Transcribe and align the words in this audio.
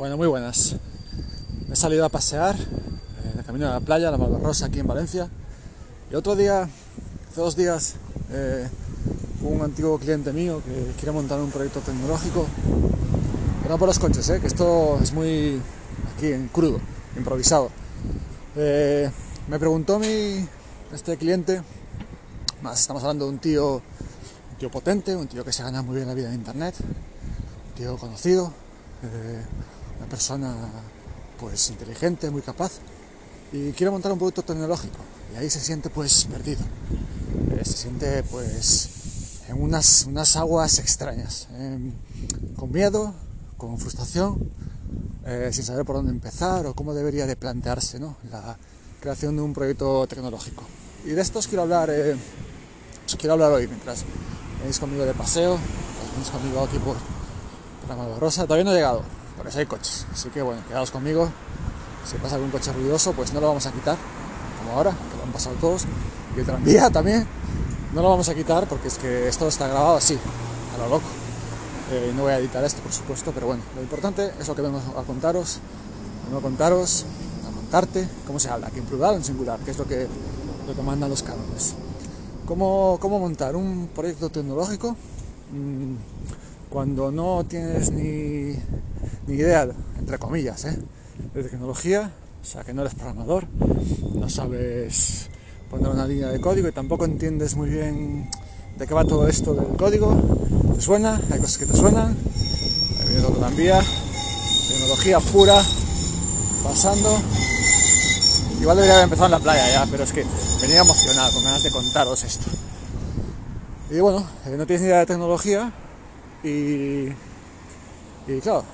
Bueno, 0.00 0.16
muy 0.16 0.28
buenas. 0.28 0.76
He 1.70 1.76
salido 1.76 2.06
a 2.06 2.08
pasear 2.08 2.56
en 2.56 3.38
el 3.38 3.44
camino 3.44 3.66
de 3.66 3.72
la 3.72 3.80
playa, 3.80 4.10
la 4.10 4.16
Malvarrosa, 4.16 4.64
aquí 4.64 4.78
en 4.78 4.86
Valencia. 4.86 5.28
Y 6.10 6.14
otro 6.14 6.34
día, 6.36 6.62
hace 6.62 7.38
dos 7.38 7.54
días, 7.54 7.96
eh, 8.30 8.66
un 9.42 9.60
antiguo 9.60 9.98
cliente 9.98 10.32
mío 10.32 10.62
que 10.64 10.92
quiere 10.96 11.12
montar 11.12 11.38
un 11.38 11.50
proyecto 11.50 11.80
tecnológico. 11.80 12.46
Pero 13.60 13.74
no 13.74 13.78
por 13.78 13.88
los 13.88 13.98
coches, 13.98 14.26
eh, 14.30 14.40
que 14.40 14.46
esto 14.46 14.98
es 15.02 15.12
muy 15.12 15.60
aquí 16.16 16.28
en 16.28 16.48
crudo, 16.48 16.80
improvisado. 17.18 17.68
Eh, 18.56 19.10
me 19.48 19.58
preguntó 19.58 19.98
mi 19.98 20.48
este 20.94 21.18
cliente, 21.18 21.60
más 22.62 22.80
estamos 22.80 23.02
hablando 23.02 23.26
de 23.26 23.32
un 23.32 23.38
tío, 23.38 23.74
un 23.74 24.56
tío 24.58 24.70
potente, 24.70 25.14
un 25.14 25.26
tío 25.26 25.44
que 25.44 25.52
se 25.52 25.62
gana 25.62 25.82
muy 25.82 25.96
bien 25.96 26.08
la 26.08 26.14
vida 26.14 26.28
en 26.28 26.36
internet, 26.36 26.74
un 26.80 27.74
tío 27.74 27.98
conocido, 27.98 28.50
eh, 29.02 29.42
una 30.00 30.08
persona 30.08 30.54
pues 31.38 31.68
inteligente, 31.70 32.30
muy 32.30 32.40
capaz 32.40 32.72
y 33.52 33.72
quiere 33.72 33.90
montar 33.90 34.12
un 34.12 34.18
producto 34.18 34.42
tecnológico 34.42 34.98
y 35.32 35.36
ahí 35.36 35.50
se 35.50 35.60
siente 35.60 35.90
pues 35.90 36.24
perdido, 36.24 36.62
eh, 37.52 37.64
se 37.64 37.72
siente 37.72 38.22
pues 38.24 39.42
en 39.48 39.60
unas, 39.60 40.06
unas 40.06 40.36
aguas 40.36 40.78
extrañas, 40.78 41.48
eh, 41.52 41.92
con 42.56 42.72
miedo, 42.72 43.12
con 43.56 43.78
frustración, 43.78 44.50
eh, 45.26 45.50
sin 45.52 45.64
saber 45.64 45.84
por 45.84 45.96
dónde 45.96 46.12
empezar 46.12 46.66
o 46.66 46.74
cómo 46.74 46.94
debería 46.94 47.26
de 47.26 47.36
plantearse 47.36 48.00
¿no? 48.00 48.16
la 48.30 48.56
creación 49.00 49.36
de 49.36 49.42
un 49.42 49.52
proyecto 49.52 50.06
tecnológico. 50.06 50.62
Y 51.04 51.10
de 51.10 51.20
esto 51.20 51.38
os 51.38 51.46
quiero 51.46 51.62
hablar, 51.62 51.90
os 53.06 53.16
quiero 53.16 53.34
hablar 53.34 53.52
hoy 53.52 53.66
mientras 53.66 54.04
venís 54.60 54.78
conmigo 54.78 55.04
de 55.04 55.14
paseo, 55.14 55.58
venís 56.14 56.30
conmigo 56.30 56.60
aquí 56.60 56.78
por, 56.78 56.96
por 56.96 57.88
la 57.88 57.96
Malvarrosa, 57.96 58.44
todavía 58.44 58.64
no 58.64 58.72
he 58.72 58.74
llegado, 58.74 59.02
porque 59.40 59.58
hay 59.58 59.66
coches. 59.66 60.06
Así 60.12 60.28
que 60.28 60.42
bueno, 60.42 60.60
quedaos 60.68 60.90
conmigo. 60.90 61.30
Si 62.04 62.16
pasa 62.18 62.34
algún 62.36 62.50
coche 62.50 62.72
ruidoso, 62.72 63.12
pues 63.12 63.32
no 63.32 63.40
lo 63.40 63.48
vamos 63.48 63.66
a 63.66 63.72
quitar, 63.72 63.96
como 64.58 64.76
ahora, 64.76 64.90
que 64.90 65.16
lo 65.16 65.22
han 65.22 65.32
pasado 65.32 65.56
todos. 65.60 65.84
Y 66.36 66.40
el 66.40 66.46
tranvía 66.46 66.90
también, 66.92 67.26
no 67.94 68.02
lo 68.02 68.10
vamos 68.10 68.28
a 68.28 68.34
quitar 68.34 68.68
porque 68.68 68.88
es 68.88 68.98
que 68.98 69.28
esto 69.28 69.48
está 69.48 69.66
grabado 69.66 69.96
así, 69.96 70.18
a 70.74 70.78
lo 70.78 70.88
loco. 70.88 71.06
Eh, 71.92 72.12
no 72.14 72.22
voy 72.22 72.32
a 72.32 72.38
editar 72.38 72.62
esto, 72.64 72.82
por 72.82 72.92
supuesto, 72.92 73.32
pero 73.32 73.46
bueno, 73.46 73.62
lo 73.74 73.82
importante 73.82 74.30
es 74.38 74.46
lo 74.46 74.54
que 74.54 74.62
vengo 74.62 74.78
a 74.96 75.02
contaros. 75.02 75.58
A 76.36 76.40
contaros, 76.40 77.06
a 77.48 77.54
contarte 77.54 78.08
cómo 78.26 78.38
se 78.38 78.50
habla, 78.50 78.68
aquí 78.68 78.78
en 78.78 78.84
plural 78.84 79.14
o 79.14 79.16
en 79.16 79.24
singular, 79.24 79.58
que 79.60 79.70
es 79.70 79.78
lo 79.78 79.86
que, 79.86 80.06
lo 80.66 80.74
que 80.74 80.82
mandan 80.82 81.10
los 81.10 81.22
cánones. 81.22 81.74
¿Cómo, 82.46 82.98
¿Cómo 83.00 83.18
montar 83.18 83.56
un 83.56 83.88
proyecto 83.94 84.28
tecnológico? 84.28 84.96
Mmm, 85.52 85.96
cuando 86.68 87.10
no 87.10 87.44
tienes 87.48 87.90
ni, 87.90 88.54
ni 89.30 89.36
idea, 89.36 89.68
entre 89.98 90.18
comillas, 90.18 90.64
¿eh? 90.64 90.76
de 91.34 91.44
tecnología, 91.44 92.10
o 92.42 92.44
sea 92.44 92.64
que 92.64 92.74
no 92.74 92.82
eres 92.82 92.94
programador, 92.94 93.46
no 94.14 94.28
sabes 94.28 95.28
poner 95.70 95.88
una 95.88 96.06
línea 96.06 96.28
de 96.28 96.40
código 96.40 96.66
y 96.68 96.72
tampoco 96.72 97.04
entiendes 97.04 97.54
muy 97.54 97.70
bien 97.70 98.28
de 98.76 98.86
qué 98.86 98.92
va 98.92 99.04
todo 99.04 99.28
esto 99.28 99.54
del 99.54 99.76
código, 99.76 100.16
te 100.74 100.80
suena, 100.80 101.20
hay 101.30 101.38
cosas 101.38 101.58
que 101.58 101.66
te 101.66 101.76
suenan, 101.76 102.16
ahí 103.00 103.08
viene 103.08 103.24
otro 103.24 103.38
tranvía, 103.38 103.80
tecnología 104.68 105.20
pura, 105.20 105.62
pasando. 106.64 107.16
Igual 108.60 108.76
debería 108.76 108.94
haber 108.94 109.04
empezado 109.04 109.26
en 109.26 109.32
la 109.32 109.38
playa 109.38 109.72
ya, 109.72 109.86
pero 109.90 110.04
es 110.04 110.12
que 110.12 110.24
venía 110.60 110.80
emocionado, 110.80 111.32
con 111.32 111.44
ganas 111.44 111.62
de 111.62 111.70
contaros 111.70 112.24
esto. 112.24 112.50
Y 113.90 114.00
bueno, 114.00 114.26
eh, 114.46 114.54
no 114.56 114.66
tienes 114.66 114.82
ni 114.82 114.88
idea 114.88 114.98
de 114.98 115.06
tecnología, 115.06 115.72
y, 116.42 117.08
y 118.26 118.40
claro, 118.42 118.64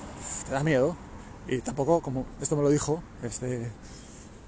te 0.45 0.51
da 0.51 0.63
miedo. 0.63 0.95
Y 1.47 1.59
tampoco, 1.59 2.01
como 2.01 2.25
esto 2.41 2.55
me 2.55 2.63
lo 2.63 2.69
dijo 2.69 3.01
este, 3.23 3.71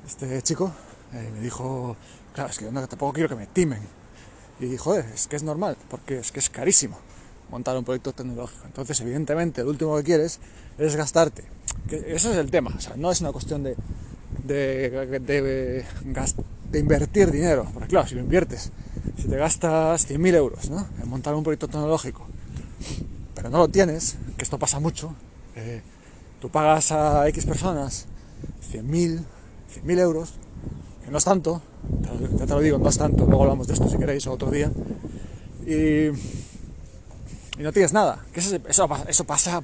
este 0.05 0.41
chico, 0.41 0.71
eh, 1.13 1.29
me 1.33 1.39
dijo, 1.39 1.95
claro, 2.33 2.49
es 2.49 2.57
que 2.57 2.65
yo 2.65 2.71
tampoco 2.71 3.13
quiero 3.13 3.29
que 3.29 3.35
me 3.35 3.47
timen. 3.47 3.81
Y 4.59 4.75
joder, 4.75 5.05
es 5.13 5.27
que 5.27 5.37
es 5.37 5.43
normal, 5.43 5.77
porque 5.89 6.19
es 6.19 6.31
que 6.31 6.39
es 6.39 6.49
carísimo 6.49 6.97
montar 7.49 7.77
un 7.77 7.83
proyecto 7.83 8.13
tecnológico. 8.13 8.65
Entonces, 8.65 8.99
evidentemente, 9.01 9.63
lo 9.63 9.69
último 9.69 9.95
que 9.97 10.03
quieres 10.03 10.39
es 10.77 10.95
gastarte. 10.95 11.45
Que 11.87 11.97
ese 12.13 12.31
es 12.31 12.37
el 12.37 12.51
tema, 12.51 12.73
o 12.75 12.81
sea, 12.81 12.95
no 12.95 13.11
es 13.11 13.21
una 13.21 13.31
cuestión 13.31 13.63
de, 13.63 13.75
de, 14.43 14.89
de, 15.19 15.85
de 16.71 16.79
invertir 16.79 17.31
dinero, 17.31 17.67
porque 17.73 17.87
claro, 17.89 18.07
si 18.07 18.15
lo 18.15 18.21
inviertes, 18.21 18.71
si 19.17 19.27
te 19.27 19.37
gastas 19.37 20.09
100.000 20.09 20.35
euros 20.35 20.69
¿no? 20.69 20.87
en 21.01 21.09
montar 21.09 21.35
un 21.35 21.43
proyecto 21.43 21.67
tecnológico, 21.67 22.25
pero 23.33 23.49
no 23.49 23.57
lo 23.59 23.67
tienes, 23.67 24.17
que 24.37 24.43
esto 24.43 24.59
pasa 24.59 24.79
mucho, 24.79 25.15
eh, 25.59 25.81
tú 26.39 26.49
pagas 26.49 26.91
a 26.91 27.27
X 27.29 27.45
personas 27.45 28.07
100.000, 28.71 29.23
100.000 29.83 29.99
euros, 29.99 30.33
que 31.03 31.11
no 31.11 31.17
es 31.17 31.25
tanto, 31.25 31.61
ya 32.37 32.45
te 32.45 32.53
lo 32.53 32.61
digo, 32.61 32.77
no 32.77 32.89
es 32.89 32.97
tanto, 32.97 33.25
luego 33.25 33.43
hablamos 33.43 33.67
de 33.67 33.73
esto 33.73 33.89
si 33.89 33.97
queréis 33.97 34.25
otro 34.27 34.49
día, 34.51 34.71
y, 35.65 36.09
no 37.61 37.73
tienes 37.73 37.91
nada, 37.91 38.23
que 38.33 38.39
eso, 38.39 38.55
eso, 38.67 38.89
eso 39.07 39.23
pasa, 39.25 39.61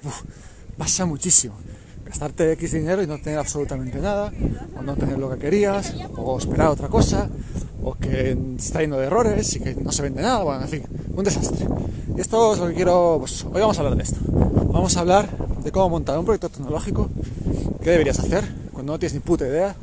pasa 0.77 1.05
muchísimo. 1.05 1.55
Gastarte 2.05 2.51
X 2.53 2.71
dinero 2.71 3.01
y 3.01 3.07
no 3.07 3.17
tener 3.17 3.39
absolutamente 3.39 3.99
nada, 3.99 4.31
o 4.77 4.81
no 4.81 4.95
tener 4.95 5.17
lo 5.17 5.29
que 5.31 5.37
querías, 5.37 5.93
o 6.15 6.37
esperar 6.37 6.69
otra 6.69 6.87
cosa, 6.87 7.29
o 7.83 7.95
que 7.95 8.37
está 8.57 8.81
lleno 8.81 8.97
de 8.97 9.07
errores 9.07 9.55
y 9.55 9.59
que 9.59 9.75
no 9.75 9.91
se 9.91 10.01
vende 10.01 10.21
nada, 10.21 10.43
bueno, 10.43 10.61
en 10.61 10.69
fin, 10.69 10.83
un 11.15 11.23
desastre. 11.23 11.67
Y 12.15 12.21
esto 12.21 12.53
es 12.53 12.59
lo 12.59 12.67
que 12.67 12.73
quiero, 12.73 13.17
pues 13.19 13.43
hoy 13.43 13.59
vamos 13.59 13.77
a 13.77 13.81
hablar 13.81 13.97
de 13.97 14.03
esto. 14.03 14.19
Vamos 14.71 14.95
a 14.95 14.99
hablar 15.01 15.29
de 15.63 15.71
cómo 15.71 15.89
montar 15.89 16.17
un 16.17 16.25
proyecto 16.25 16.49
tecnológico, 16.49 17.09
qué 17.83 17.91
deberías 17.91 18.19
hacer 18.19 18.43
cuando 18.71 18.93
no 18.93 18.99
tienes 18.99 19.13
ni 19.13 19.19
puta 19.19 19.47
idea 19.47 19.75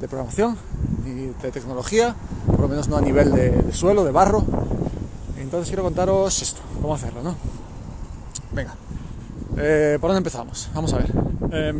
de 0.00 0.08
programación, 0.08 0.56
ni 1.04 1.26
de 1.42 1.50
tecnología, 1.50 2.14
por 2.46 2.60
lo 2.60 2.68
menos 2.68 2.88
no 2.88 2.96
a 2.96 3.00
nivel 3.00 3.32
de, 3.32 3.50
de 3.50 3.72
suelo, 3.72 4.04
de 4.04 4.12
barro. 4.12 4.44
Entonces 5.38 5.68
quiero 5.68 5.82
contaros 5.82 6.40
esto, 6.42 6.60
cómo 6.80 6.94
hacerlo, 6.94 7.22
¿no? 7.22 7.34
Venga, 8.52 8.74
eh, 9.58 9.98
¿por 10.00 10.08
dónde 10.08 10.18
empezamos? 10.18 10.70
Vamos 10.74 10.92
a 10.92 10.98
ver. 10.98 11.12
Eh, 11.52 11.72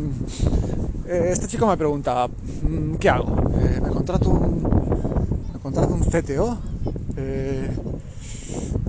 eh, 1.07 1.29
este 1.31 1.47
chico 1.47 1.65
me 1.67 1.77
pregunta, 1.77 2.27
mm, 2.27 2.95
¿qué 2.95 3.09
hago? 3.09 3.35
Eh, 3.61 3.79
¿Me 3.81 3.89
contrato 3.89 4.29
un, 4.29 4.63
me 5.53 5.59
contrato 5.59 5.93
un 5.93 6.01
CTO? 6.01 6.57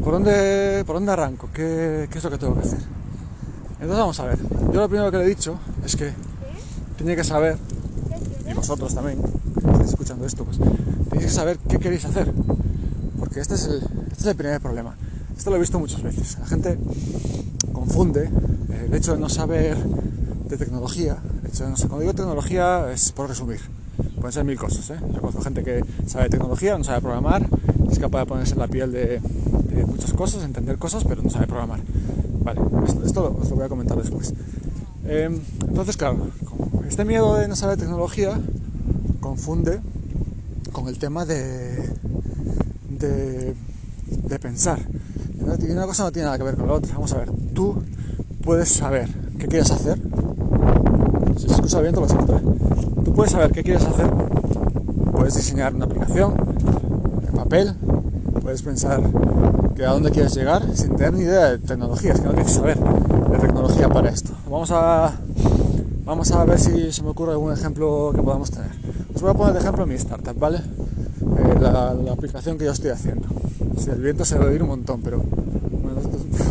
¿por, 0.02 0.12
dónde, 0.12 0.84
¿Por 0.86 0.96
dónde 0.96 1.12
arranco? 1.12 1.48
¿Qué, 1.52 2.08
¿Qué 2.10 2.18
es 2.18 2.24
lo 2.24 2.30
que 2.30 2.38
tengo 2.38 2.54
que 2.54 2.60
hacer? 2.60 2.78
Entonces 3.74 3.98
vamos 3.98 4.20
a 4.20 4.24
ver. 4.24 4.38
Yo 4.72 4.80
lo 4.80 4.88
primero 4.88 5.10
que 5.10 5.18
le 5.18 5.24
he 5.24 5.28
dicho 5.28 5.58
es 5.84 5.96
que 5.96 6.12
tiene 6.96 7.16
que 7.16 7.24
saber, 7.24 7.56
y 8.48 8.52
vosotros 8.54 8.94
también, 8.94 9.20
que 9.22 9.70
estáis 9.70 9.90
escuchando 9.90 10.26
esto, 10.26 10.44
pues 10.44 10.58
tenéis 10.58 11.26
que 11.26 11.32
saber 11.32 11.58
qué 11.68 11.78
queréis 11.78 12.04
hacer. 12.04 12.32
Porque 13.18 13.40
este 13.40 13.54
es 13.54 13.64
el, 13.66 13.76
este 14.10 14.20
es 14.20 14.26
el 14.26 14.36
primer 14.36 14.60
problema. 14.60 14.94
Esto 15.36 15.50
lo 15.50 15.56
he 15.56 15.60
visto 15.60 15.78
muchas 15.78 16.02
veces. 16.02 16.38
La 16.38 16.46
gente 16.46 16.78
confunde 17.80 18.28
el 18.84 18.94
hecho 18.94 19.14
de 19.14 19.20
no 19.20 19.28
saber 19.30 19.76
de 20.48 20.56
tecnología. 20.58 21.16
Hecho 21.48 21.64
de 21.64 21.70
no 21.70 21.76
saber, 21.76 21.88
cuando 21.88 22.00
digo 22.00 22.14
tecnología 22.14 22.92
es 22.92 23.12
por 23.12 23.28
resumir. 23.28 23.60
Pueden 24.16 24.32
ser 24.32 24.44
mil 24.44 24.58
cosas. 24.58 24.91
¿eh? 24.91 25.00
Yo 25.14 25.20
conozco 25.20 25.41
gente 25.41 25.64
que 25.64 25.82
sabe 26.06 26.24
de 26.24 26.30
tecnología, 26.30 26.76
no 26.76 26.84
sabe 26.84 27.00
programar, 27.00 27.48
es 27.91 27.98
capaz 27.98 28.20
de 28.20 28.26
ponerse 28.26 28.52
en 28.52 28.58
la 28.58 28.68
piel 28.68 28.92
de, 28.92 29.20
muchas 29.86 30.12
cosas, 30.12 30.44
entender 30.44 30.76
cosas, 30.76 31.04
pero 31.08 31.22
no 31.22 31.30
sabe 31.30 31.46
programar. 31.46 31.80
Vale, 32.44 32.60
esto, 32.86 33.02
esto 33.04 33.38
os 33.41 33.48
lo 33.48 33.56
voy 33.56 33.64
a 33.64 33.68
comentar 33.68 33.97
después. 33.97 34.34
Eh, 35.06 35.30
entonces, 35.66 35.97
claro, 35.97 36.28
este 36.86 37.06
miedo 37.06 37.34
de 37.36 37.48
no 37.48 37.56
saber 37.56 37.78
tecnología 37.78 38.38
confunde 39.20 39.80
con 40.72 40.88
el 40.88 40.98
tema 40.98 41.24
de, 41.24 41.88
de 42.91 44.38
pensar. 44.38 44.80
Y 45.62 45.71
una 45.71 45.87
cosa 45.87 46.04
no 46.04 46.12
tiene 46.12 46.26
nada 46.26 46.38
que 46.38 46.44
ver 46.44 46.56
con 46.56 46.69
la 46.69 46.75
otra. 46.75 46.94
Vamos 46.94 47.12
a 47.12 47.19
ver, 47.19 47.31
tú 47.54 47.82
puedes 48.43 48.69
saber 48.69 49.09
qué 49.38 49.47
quieres 49.47 49.71
hacer. 49.71 49.98
Si 51.36 51.47
se 51.47 51.54
escucha 51.54 51.80
bien, 51.80 51.95
te 51.95 52.01
lo 52.01 52.09
siento. 52.09 52.41
Tú 53.04 53.12
puedes 53.15 53.33
saber 53.33 53.51
qué 53.53 53.62
quieres 53.62 53.84
hacer. 53.84 54.10
Puedes 55.12 55.34
diseñar 55.34 55.74
una 55.74 55.84
aplicación 55.84 56.34
en 57.27 57.34
papel. 57.34 57.74
Puedes 58.42 58.62
pensar 58.62 59.03
que 59.77 59.84
a 59.84 59.91
dónde 59.91 60.10
quieres 60.10 60.34
llegar 60.34 60.62
sin 60.74 60.97
tener 60.97 61.12
ni 61.12 61.21
idea 61.21 61.51
de 61.51 61.59
tecnología. 61.59 62.15
Que 62.15 62.22
no 62.22 62.30
tienes 62.30 62.48
que 62.48 62.54
saber 62.54 62.78
de 62.78 63.39
tecnología 63.39 63.89
para 63.89 64.09
esto. 64.09 64.33
Vamos 64.51 64.71
a, 64.72 65.13
vamos 66.04 66.30
a 66.33 66.45
ver 66.45 66.59
si 66.59 66.91
se 66.91 67.03
me 67.03 67.10
ocurre 67.10 67.33
algún 67.33 67.53
ejemplo 67.53 68.13
que 68.15 68.22
podamos 68.22 68.51
tener. 68.51 68.71
Os 69.15 69.21
voy 69.21 69.30
a 69.30 69.34
poner 69.34 69.53
de 69.53 69.60
ejemplo 69.60 69.86
mi 69.86 69.95
startup, 69.95 70.39
¿vale? 70.39 70.59
Eh, 70.59 71.60
la 71.60 72.13
aplicación 72.13 72.56
que 72.56 72.65
yo 72.65 72.72
estoy 72.72 72.91
haciendo. 72.91 73.28
Si 73.76 73.90
el 73.90 74.00
viento 74.00 74.24
se 74.24 74.38
va 74.38 74.44
a 74.44 74.48
oír 74.48 74.62
un 74.62 74.68
montón, 74.68 75.00
pero 75.02 75.18
bueno, 75.18 76.00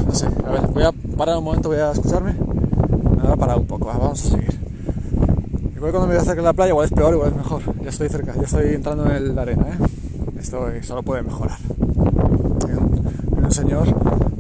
no 0.06 0.14
sé. 0.14 0.28
A 0.46 0.52
ver, 0.52 0.68
voy 0.68 0.84
a 0.84 0.92
parar 0.92 1.38
un 1.38 1.44
momento, 1.44 1.70
voy 1.70 1.78
a 1.78 1.92
escucharme. 1.92 2.34
Me 2.34 3.24
voy 3.24 3.32
a 3.32 3.36
parar 3.36 3.58
un 3.58 3.68
poco, 3.68 3.86
vamos 3.86 4.26
a 4.26 4.30
seguir. 4.30 4.60
Igual 5.76 5.92
cuando 5.92 6.08
me 6.08 6.14
voy 6.14 6.20
a 6.20 6.22
acercar 6.22 6.40
a 6.40 6.50
la 6.50 6.54
playa, 6.54 6.70
igual 6.70 6.86
es 6.86 6.92
peor, 6.92 7.14
igual 7.14 7.30
es 7.30 7.36
mejor. 7.38 7.62
Ya 7.82 7.90
estoy 7.90 8.10
cerca, 8.10 8.36
ya 8.36 8.42
estoy 8.42 8.74
entrando 8.74 9.10
en 9.10 9.36
la 9.36 9.42
arena, 9.44 9.70
¿eh? 9.70 9.78
Esto 10.40 10.68
solo 10.82 11.04
puede 11.04 11.24
mejorar. 11.24 11.58
Un, 11.78 13.44
un, 13.44 13.52
señor 13.52 13.88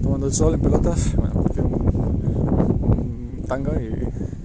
tomando 0.01 0.27
el 0.27 0.33
sol 0.33 0.53
en 0.53 0.61
pelotas, 0.61 1.15
bueno, 1.15 1.43
tiene 1.53 1.67
un, 1.69 3.43
tanga 3.47 3.81
y 3.81 3.87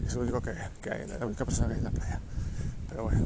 es 0.07 0.15
lo 0.15 0.23
único 0.23 0.41
que, 0.41 0.51
hay, 0.51 1.07
la 1.19 1.27
única 1.27 1.45
persona 1.45 1.69
que 1.69 1.75
hay 1.75 1.79
en 1.79 1.85
la 1.85 1.91
playa. 1.91 2.21
Pero 2.89 3.03
bueno, 3.05 3.23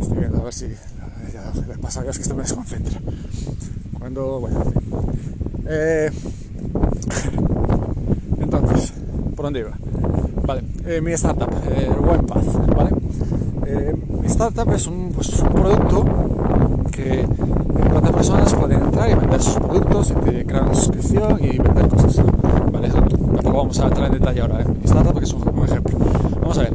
estoy 0.00 0.18
viendo 0.18 0.40
a 0.40 0.44
ver 0.44 0.54
si 0.54 0.68
les 0.68 1.78
pasa 1.80 2.04
es 2.08 2.16
que 2.16 2.22
esto 2.22 2.34
me 2.34 2.42
desconcentra. 2.42 3.00
Cuando, 3.98 4.40
bueno, 4.40 4.62
eh, 5.68 6.10
entonces, 8.40 8.92
¿por 9.34 9.44
dónde 9.46 9.60
iba? 9.60 9.72
Vale, 10.46 10.62
eh, 10.86 11.00
mi 11.00 11.12
startup, 11.12 11.50
eh, 11.68 11.90
OnePath, 11.90 12.76
¿vale? 12.76 12.90
Eh, 13.66 13.94
mi 14.20 14.26
startup 14.26 14.72
es 14.72 14.86
un, 14.86 15.12
pues, 15.12 15.40
un 15.40 15.48
producto 15.48 16.04
que 16.92 17.26
otras 17.96 18.12
personas 18.12 18.54
pueden 18.54 18.80
entrar 18.82 19.10
y 19.10 19.14
vender 19.14 19.42
sus 19.42 19.54
productos 19.54 20.10
y 20.12 20.44
crear 20.44 20.62
una 20.62 20.74
suscripción 20.74 21.38
y 21.42 21.58
vender 21.58 21.88
cosas. 21.88 22.20
Vale, 22.72 22.88
tampoco 22.88 23.56
vamos 23.56 23.80
a 23.80 23.86
entrar 23.86 24.06
en 24.06 24.12
detalle 24.12 24.40
ahora. 24.40 24.64
Mi 24.64 24.84
startup 24.84 25.20
es 25.22 25.32
un, 25.32 25.48
un 25.48 25.64
ejemplo. 25.64 25.98
Vamos 26.40 26.58
a 26.58 26.62
ver. 26.62 26.72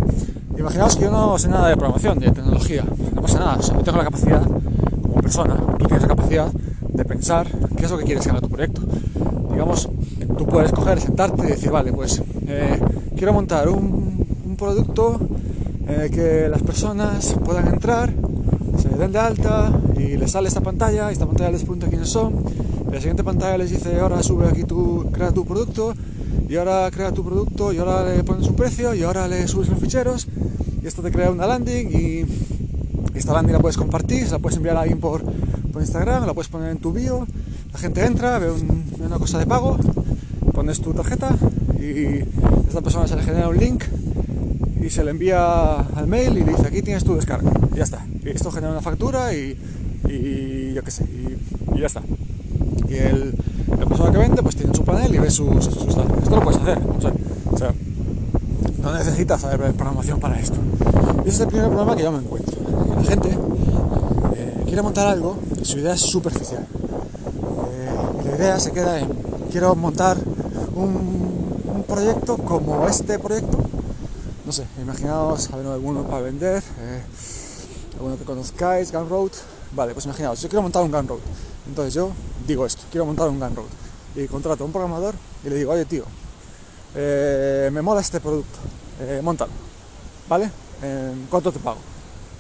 Imaginaos 0.57 0.95
que 0.95 1.06
yo 1.06 1.12
no 1.12 1.38
sé 1.38 1.47
nada 1.47 1.69
de 1.69 1.75
programación, 1.77 2.19
de 2.19 2.29
tecnología, 2.29 2.83
no 3.15 3.21
pasa 3.21 3.39
nada, 3.39 3.57
yo 3.59 3.73
tengo 3.79 3.97
la 3.97 4.03
capacidad, 4.03 4.44
como 4.44 5.15
persona, 5.15 5.56
tú 5.56 5.85
tienes 5.85 6.01
la 6.03 6.07
capacidad 6.07 6.47
de 6.93 7.05
pensar 7.05 7.47
qué 7.77 7.85
es 7.85 7.91
lo 7.91 7.97
que 7.97 8.05
quieres 8.05 8.23
que 8.23 8.29
haga 8.29 8.41
tu 8.41 8.49
proyecto. 8.49 8.81
Digamos, 9.51 9.89
tú 10.38 10.45
puedes 10.45 10.71
coger, 10.71 10.99
sentarte 10.99 11.43
y 11.43 11.47
decir, 11.51 11.71
vale, 11.71 11.93
pues 11.93 12.21
eh, 12.47 12.79
quiero 13.15 13.33
montar 13.33 13.69
un, 13.69 14.11
producto 14.57 15.19
el 15.88 16.11
que 16.11 16.47
las 16.47 16.61
personas 16.61 17.35
puedan 17.43 17.67
entrar, 17.67 18.13
se 18.77 18.89
den 18.89 19.11
de 19.11 19.17
alta 19.17 19.71
y 19.97 20.17
les 20.17 20.31
sale 20.31 20.47
esta 20.47 20.61
pantalla, 20.61 21.09
y 21.09 21.13
esta 21.13 21.25
pantalla 21.25 21.51
les 21.51 21.61
pregunta 21.61 21.88
quiénes 21.88 22.09
son, 22.09 22.43
la 22.91 22.97
siguiente 22.99 23.23
pantalla 23.23 23.57
les 23.57 23.71
dice, 23.71 23.99
ahora 23.99 24.21
sube 24.21 24.47
aquí 24.47 24.63
tu, 24.63 25.09
crea 25.11 25.31
tu 25.31 25.45
producto, 25.45 25.94
y 26.47 26.55
ahora 26.57 26.89
crea 26.91 27.11
tu 27.11 27.23
producto, 27.23 27.73
y 27.73 27.77
ahora 27.79 28.03
le 28.03 28.23
pones 28.23 28.47
un 28.47 28.55
precio, 28.55 28.94
y 28.94 29.01
ahora 29.01 29.27
le 29.27 29.47
subes 29.47 29.69
los 29.69 29.79
ficheros, 29.79 30.27
y 30.83 30.87
esto 30.87 31.01
te 31.01 31.11
crea 31.11 31.31
una 31.31 31.47
landing, 31.47 31.89
y 31.91 32.25
esta 33.17 33.33
landing 33.33 33.53
la 33.53 33.59
puedes 33.59 33.77
compartir, 33.77 34.25
se 34.25 34.31
la 34.31 34.39
puedes 34.39 34.57
enviar 34.57 34.77
a 34.77 34.81
alguien 34.81 34.99
por, 34.99 35.23
por 35.71 35.81
Instagram, 35.81 36.25
la 36.25 36.33
puedes 36.33 36.50
poner 36.50 36.71
en 36.71 36.77
tu 36.77 36.91
bio, 36.94 37.27
la 37.71 37.79
gente 37.79 38.06
entra, 38.06 38.39
ve, 38.39 38.51
un, 38.51 38.85
ve 38.97 39.06
una 39.06 39.18
cosa 39.18 39.39
de 39.39 39.45
pago, 39.45 39.77
pones 40.53 40.81
tu 40.81 40.94
tarjeta, 40.94 41.35
y 41.79 42.23
esta 42.68 42.81
persona 42.81 43.07
se 43.07 43.15
le 43.15 43.23
genera 43.23 43.47
un 43.47 43.57
link, 43.57 43.83
y 44.81 44.89
se 44.89 45.03
le 45.03 45.12
envía 45.12 45.79
al 45.79 46.07
mail 46.07 46.38
y 46.38 46.44
dice 46.44 46.68
aquí 46.68 46.81
tienes 46.81 47.03
tu 47.03 47.15
descarga 47.15 47.51
y 47.73 47.77
ya 47.77 47.83
está. 47.83 48.06
Esto 48.25 48.51
genera 48.51 48.71
una 48.71 48.81
factura 48.81 49.33
y, 49.33 49.56
y 50.09 50.73
yo 50.73 50.83
qué 50.83 50.91
sé 50.91 51.03
y, 51.03 51.79
ya 51.79 51.85
está. 51.85 52.01
Y 52.89 52.95
el, 52.95 53.33
la 53.79 53.85
persona 53.85 54.12
que 54.12 54.18
vende 54.18 54.41
pues 54.41 54.56
tiene 54.56 54.73
su 54.73 54.83
panel 54.83 55.13
y 55.13 55.19
ve 55.19 55.29
sus 55.29 55.65
su, 55.65 55.71
su, 55.71 55.88
esto 55.89 56.35
lo 56.35 56.41
puedes 56.41 56.59
hacer 56.59 56.79
o 57.53 57.57
sea, 57.57 57.73
no 58.81 58.94
necesitas 58.94 59.41
saber 59.41 59.73
programación 59.73 60.19
para 60.19 60.39
esto. 60.39 60.57
Y 61.25 61.29
ese 61.29 61.29
es 61.29 61.39
el 61.41 61.47
primer 61.47 61.68
problema 61.68 61.95
que 61.95 62.03
yo 62.03 62.12
me 62.12 62.18
encuentro. 62.18 62.57
La 62.95 63.03
gente 63.03 63.38
quiere 64.71 64.83
montar 64.83 65.06
algo 65.07 65.38
su 65.63 65.79
idea 65.79 65.95
es 65.95 66.00
superficial 66.00 66.65
eh, 67.73 68.23
la 68.23 68.35
idea 68.38 68.57
se 68.57 68.71
queda 68.71 69.01
en 69.01 69.09
quiero 69.51 69.75
montar 69.75 70.15
un, 70.75 71.83
proyecto 71.85 72.38
como 72.38 72.88
este 72.88 73.19
proyecto 73.19 73.57
no 74.45 74.53
sé, 74.53 74.65
imaginaos, 74.81 75.51
a 75.51 75.57
ver, 75.57 75.68
alguno 75.68 76.03
para 76.03 76.21
vender, 76.21 76.63
eh, 76.79 77.03
alguno 77.97 78.18
que 78.18 78.23
conozcáis, 78.23 78.94
Gunroad, 78.94 79.31
vale, 79.73 79.94
pues 79.94 80.06
imaginaos, 80.06 80.41
yo 80.41 80.47
quiero 80.47 80.62
montar 80.62 80.83
un 80.83 80.91
Gunroad, 80.91 81.19
entonces 81.68 81.94
yo 81.94 82.12
digo 82.47 82.65
esto, 82.65 82.83
quiero 82.89 83.06
montar 83.06 83.27
un 83.27 83.41
Gunroad, 83.41 83.68
y 84.15 84.25
contrato 84.27 84.63
a 84.63 84.68
un 84.68 84.71
programador 84.71 85.15
y 85.44 85.50
le 85.50 85.56
digo, 85.56 85.73
oye 85.73 85.83
tío, 85.83 86.06
eh, 86.95 87.69
me 87.73 87.81
mola 87.81 88.00
este 88.00 88.21
producto, 88.21 88.57
eh, 89.01 89.21
¿vale? 90.29 90.50
¿Cuánto 91.29 91.51
te 91.51 91.59
pago? 91.59 91.79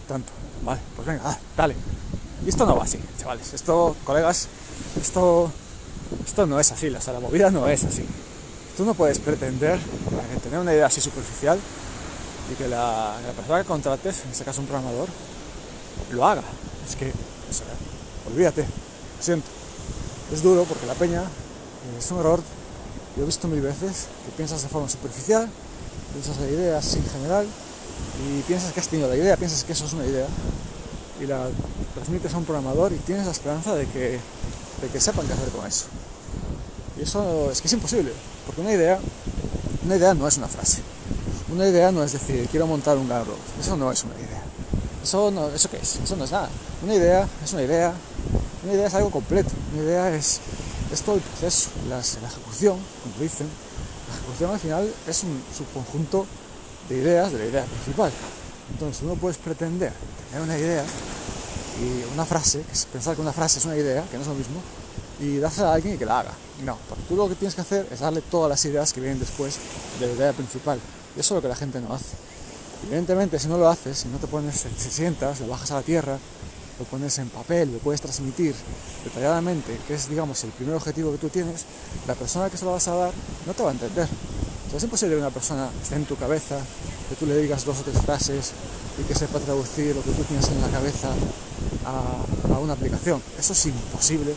Tanto, 0.07 0.31
vale, 0.63 0.79
pues 0.95 1.05
venga, 1.05 1.23
ah, 1.25 1.37
dale. 1.57 1.75
Y 2.45 2.49
esto 2.49 2.65
no 2.65 2.75
va 2.75 2.83
así, 2.83 2.99
chavales, 3.19 3.53
esto, 3.53 3.95
colegas, 4.03 4.47
esto, 4.99 5.51
esto 6.25 6.47
no 6.47 6.59
es 6.59 6.71
así, 6.71 6.89
o 6.89 7.01
sea, 7.01 7.13
la 7.13 7.19
movida 7.19 7.51
no 7.51 7.67
es 7.67 7.83
así. 7.83 8.03
Tú 8.75 8.85
no 8.85 8.93
puedes 8.93 9.19
pretender 9.19 9.79
tener 10.41 10.59
una 10.59 10.73
idea 10.73 10.87
así 10.87 10.99
superficial 10.99 11.59
y 12.51 12.55
que 12.55 12.67
la, 12.67 13.15
persona 13.35 13.61
que 13.61 13.67
contrates, 13.67 14.23
en 14.25 14.31
este 14.31 14.43
caso 14.43 14.61
un 14.61 14.67
programador, 14.67 15.07
lo 16.11 16.25
haga. 16.25 16.43
Es 16.89 16.95
que, 16.95 17.11
olvídate, 18.27 18.63
lo 18.63 19.23
siento. 19.23 19.47
Es 20.33 20.41
duro 20.41 20.63
porque 20.63 20.85
la 20.87 20.95
peña 20.95 21.23
es 21.97 22.11
un 22.11 22.19
error. 22.19 22.41
Yo 23.15 23.23
he 23.23 23.25
visto 23.25 23.47
mil 23.47 23.61
veces 23.61 24.07
que 24.25 24.31
piensas 24.35 24.63
de 24.63 24.69
forma 24.69 24.89
superficial, 24.89 25.47
piensas 26.13 26.37
la 26.37 26.47
idea 26.47 26.77
así 26.77 26.97
en 26.97 27.09
general 27.09 27.45
y 28.25 28.41
piensas 28.43 28.73
que 28.73 28.79
has 28.79 28.87
tenido 28.87 29.09
la 29.09 29.15
idea, 29.15 29.37
piensas 29.37 29.63
que 29.63 29.73
eso 29.73 29.85
es 29.85 29.93
una 29.93 30.05
idea 30.05 30.27
y 31.21 31.27
la 31.27 31.47
transmites 31.93 32.33
a 32.33 32.37
un 32.37 32.45
programador 32.45 32.91
y 32.91 32.97
tienes 32.97 33.25
la 33.25 33.31
esperanza 33.31 33.75
de 33.75 33.85
que, 33.85 34.19
de 34.81 34.87
que 34.91 34.99
sepan 34.99 35.27
qué 35.27 35.33
hacer 35.33 35.49
con 35.49 35.65
eso. 35.65 35.85
Y 36.97 37.03
eso 37.03 37.49
es 37.51 37.61
que 37.61 37.67
es 37.67 37.73
imposible, 37.73 38.11
porque 38.45 38.61
una 38.61 38.73
idea, 38.73 38.99
una 39.85 39.95
idea 39.95 40.13
no 40.13 40.27
es 40.27 40.37
una 40.37 40.47
frase. 40.47 40.81
Una 41.51 41.67
idea 41.67 41.91
no 41.91 42.03
es 42.03 42.13
decir, 42.13 42.47
quiero 42.49 42.65
montar 42.65 42.97
un 42.97 43.07
Gunroad. 43.07 43.37
Eso 43.59 43.75
no 43.75 43.91
es 43.91 44.03
una 44.03 44.15
idea. 44.15 44.41
Eso, 45.03 45.31
no, 45.31 45.49
¿Eso 45.49 45.69
qué 45.69 45.77
es? 45.77 45.97
Eso 45.97 46.15
no 46.15 46.23
es 46.23 46.31
nada. 46.31 46.49
Una 46.81 46.95
idea 46.95 47.27
es 47.43 47.53
una 47.53 47.63
idea. 47.63 47.93
Una 48.63 48.73
idea 48.73 48.87
es 48.87 48.93
algo 48.93 49.09
completo. 49.09 49.49
Una 49.73 49.83
idea 49.83 50.15
es, 50.15 50.39
es 50.93 51.01
todo 51.01 51.15
el 51.15 51.21
proceso. 51.21 51.69
Las, 51.89 52.19
la 52.21 52.29
ejecución, 52.29 52.77
como 53.03 53.15
dicen, 53.19 53.47
la 54.07 54.15
ejecución 54.15 54.51
al 54.51 54.59
final 54.59 54.93
es 55.07 55.23
un 55.23 55.43
subconjunto 55.57 56.25
de 56.87 56.97
ideas 56.99 57.31
de 57.33 57.39
la 57.39 57.45
idea 57.45 57.65
principal. 57.65 58.11
Entonces, 58.71 59.03
uno 59.03 59.15
puedes 59.15 59.37
pretender 59.37 59.91
tener 60.29 60.43
una 60.43 60.57
idea 60.57 60.85
y 61.79 62.13
una 62.13 62.25
frase, 62.25 62.61
que 62.61 62.73
es 62.73 62.85
pensar 62.85 63.15
que 63.15 63.21
una 63.21 63.33
frase 63.33 63.59
es 63.59 63.65
una 63.65 63.77
idea, 63.77 64.03
que 64.09 64.17
no 64.17 64.21
es 64.21 64.27
lo 64.27 64.33
mismo, 64.33 64.61
y 65.19 65.37
dársela 65.37 65.69
a 65.69 65.73
alguien 65.75 65.95
y 65.95 65.97
que 65.97 66.05
la 66.05 66.19
haga. 66.19 66.31
No, 66.65 66.77
porque 66.89 67.03
tú 67.07 67.15
lo 67.15 67.29
que 67.29 67.35
tienes 67.35 67.55
que 67.55 67.61
hacer 67.61 67.87
es 67.91 67.99
darle 67.99 68.21
todas 68.21 68.49
las 68.49 68.63
ideas 68.65 68.91
que 68.93 68.99
vienen 68.99 69.19
después 69.19 69.57
de 69.99 70.07
la 70.07 70.13
idea 70.13 70.33
principal. 70.33 70.79
Y 71.15 71.19
eso 71.19 71.33
es 71.33 71.37
lo 71.37 71.41
que 71.41 71.47
la 71.47 71.55
gente 71.55 71.79
no 71.79 71.93
hace. 71.93 72.15
Evidentemente, 72.87 73.39
si 73.39 73.47
no 73.47 73.57
lo 73.57 73.69
haces, 73.69 73.99
si 73.99 74.07
no 74.07 74.17
te 74.17 74.27
pones, 74.27 74.65
si 74.77 74.89
sientas, 74.89 75.39
lo 75.39 75.47
bajas 75.47 75.71
a 75.71 75.75
la 75.75 75.81
tierra, 75.83 76.17
lo 76.79 76.85
pones 76.85 77.17
en 77.19 77.29
papel, 77.29 77.71
lo 77.71 77.77
puedes 77.79 78.01
transmitir 78.01 78.55
detalladamente, 79.03 79.77
que 79.87 79.93
es, 79.93 80.09
digamos, 80.09 80.43
el 80.43 80.49
primer 80.51 80.75
objetivo 80.75 81.11
que 81.11 81.19
tú 81.19 81.29
tienes, 81.29 81.65
la 82.07 82.15
persona 82.15 82.49
que 82.49 82.57
se 82.57 82.65
lo 82.65 82.71
vas 82.71 82.87
a 82.87 82.95
dar 82.95 83.13
no 83.45 83.53
te 83.53 83.61
va 83.61 83.69
a 83.69 83.73
entender. 83.73 84.07
Entonces 84.07 84.77
es 84.77 84.83
imposible 84.83 85.15
que 85.15 85.21
una 85.21 85.29
persona 85.29 85.69
esté 85.81 85.95
en 85.95 86.05
tu 86.05 86.15
cabeza, 86.15 86.57
que 87.09 87.15
tú 87.15 87.25
le 87.25 87.37
digas 87.37 87.65
dos 87.65 87.79
o 87.79 87.83
tres 87.83 88.01
frases 88.01 88.51
y 88.99 89.03
que 89.03 89.15
sepa 89.15 89.39
traducir 89.39 89.95
lo 89.95 90.01
que 90.01 90.11
tú 90.11 90.23
tienes 90.23 90.47
en 90.49 90.61
la 90.61 90.69
cabeza 90.69 91.09
a, 91.85 92.59
una 92.59 92.73
aplicación. 92.73 93.21
Eso 93.39 93.53
es 93.53 93.65
imposible 93.65 94.35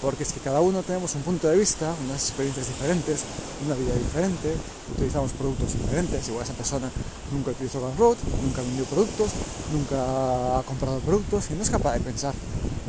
porque 0.00 0.22
es 0.22 0.32
que 0.32 0.40
cada 0.40 0.60
uno 0.60 0.82
tenemos 0.82 1.14
un 1.14 1.22
punto 1.22 1.48
de 1.48 1.56
vista, 1.56 1.92
unas 2.04 2.28
experiencias 2.28 2.68
diferentes, 2.68 3.20
una 3.64 3.74
vida 3.74 3.94
diferente, 3.94 4.54
utilizamos 4.94 5.32
productos 5.32 5.72
diferentes, 5.72 6.28
igual 6.28 6.44
esa 6.44 6.52
persona 6.52 6.90
nunca 7.32 7.52
utilizó 7.52 7.80
Gunroad, 7.80 8.16
nunca 8.44 8.60
vendió 8.60 8.84
productos, 8.84 9.30
nunca 9.72 10.58
ha 10.58 10.62
comprado 10.64 10.98
productos 11.00 11.50
y 11.50 11.54
no 11.54 11.62
es 11.62 11.70
capaz 11.70 11.94
de 11.94 12.00
pensar 12.00 12.34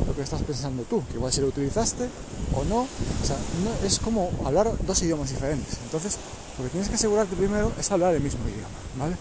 lo 0.06 0.14
que 0.14 0.22
estás 0.22 0.42
pensando 0.42 0.82
tú, 0.82 1.02
que 1.08 1.14
igual 1.14 1.32
si 1.32 1.40
lo 1.40 1.48
utilizaste 1.48 2.06
o 2.54 2.64
no, 2.64 2.82
o 2.82 3.26
sea, 3.26 3.36
es 3.84 3.98
como 3.98 4.30
hablar 4.44 4.70
dos 4.86 5.02
idiomas 5.02 5.30
diferentes. 5.30 5.78
Entonces, 5.84 6.18
lo 6.58 6.64
que 6.64 6.70
tienes 6.70 6.88
que 6.88 6.96
asegurarte 6.96 7.34
primero 7.34 7.72
es 7.78 7.90
hablar 7.90 8.14
el 8.14 8.20
mismo 8.20 8.40
idioma, 8.46 8.68
¿vale? 8.98 9.16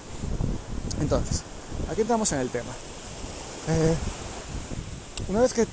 Entonces, 1.01 1.43
aquí 1.91 2.01
entramos 2.01 2.31
en 2.31 2.39
el 2.39 2.49
tema. 2.49 2.71
Eh, 3.69 3.95
una 5.29 5.41
vez 5.41 5.53
que, 5.53 5.65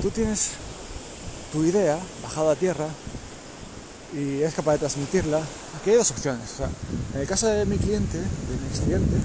tú 0.00 0.10
tienes 0.10 0.52
tu 1.52 1.64
idea 1.64 1.98
bajada 2.22 2.52
a 2.52 2.56
tierra 2.56 2.86
y 4.14 4.42
es 4.42 4.54
capaz 4.54 4.72
de 4.72 4.78
transmitirla, 4.78 5.38
aquí 5.78 5.90
hay 5.90 5.96
dos 5.96 6.10
opciones. 6.10 6.54
En 7.14 7.20
el 7.20 7.26
caso 7.26 7.46
de 7.46 7.66
mi 7.66 7.76
cliente, 7.76 8.18
de 8.18 8.24
mi 8.24 8.68
ex 8.70 8.80
cliente, 8.80 9.16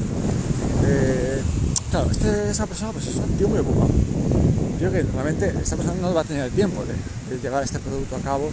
eh, 0.85 1.41
claro, 1.89 2.11
este, 2.11 2.51
esa 2.51 2.65
persona 2.65 2.91
pues, 2.91 3.07
es 3.07 3.15
un 3.15 3.37
tío 3.37 3.47
muy 3.47 3.59
ocupado. 3.59 3.89
Yo 4.79 4.91
que 4.91 5.03
realmente 5.03 5.53
esta 5.61 5.75
persona 5.75 6.01
no 6.01 6.13
va 6.13 6.21
a 6.21 6.23
tener 6.23 6.45
el 6.45 6.51
tiempo 6.51 6.83
de, 6.83 7.35
de 7.35 7.41
llevar 7.41 7.63
este 7.63 7.79
producto 7.79 8.15
a 8.15 8.19
cabo, 8.19 8.49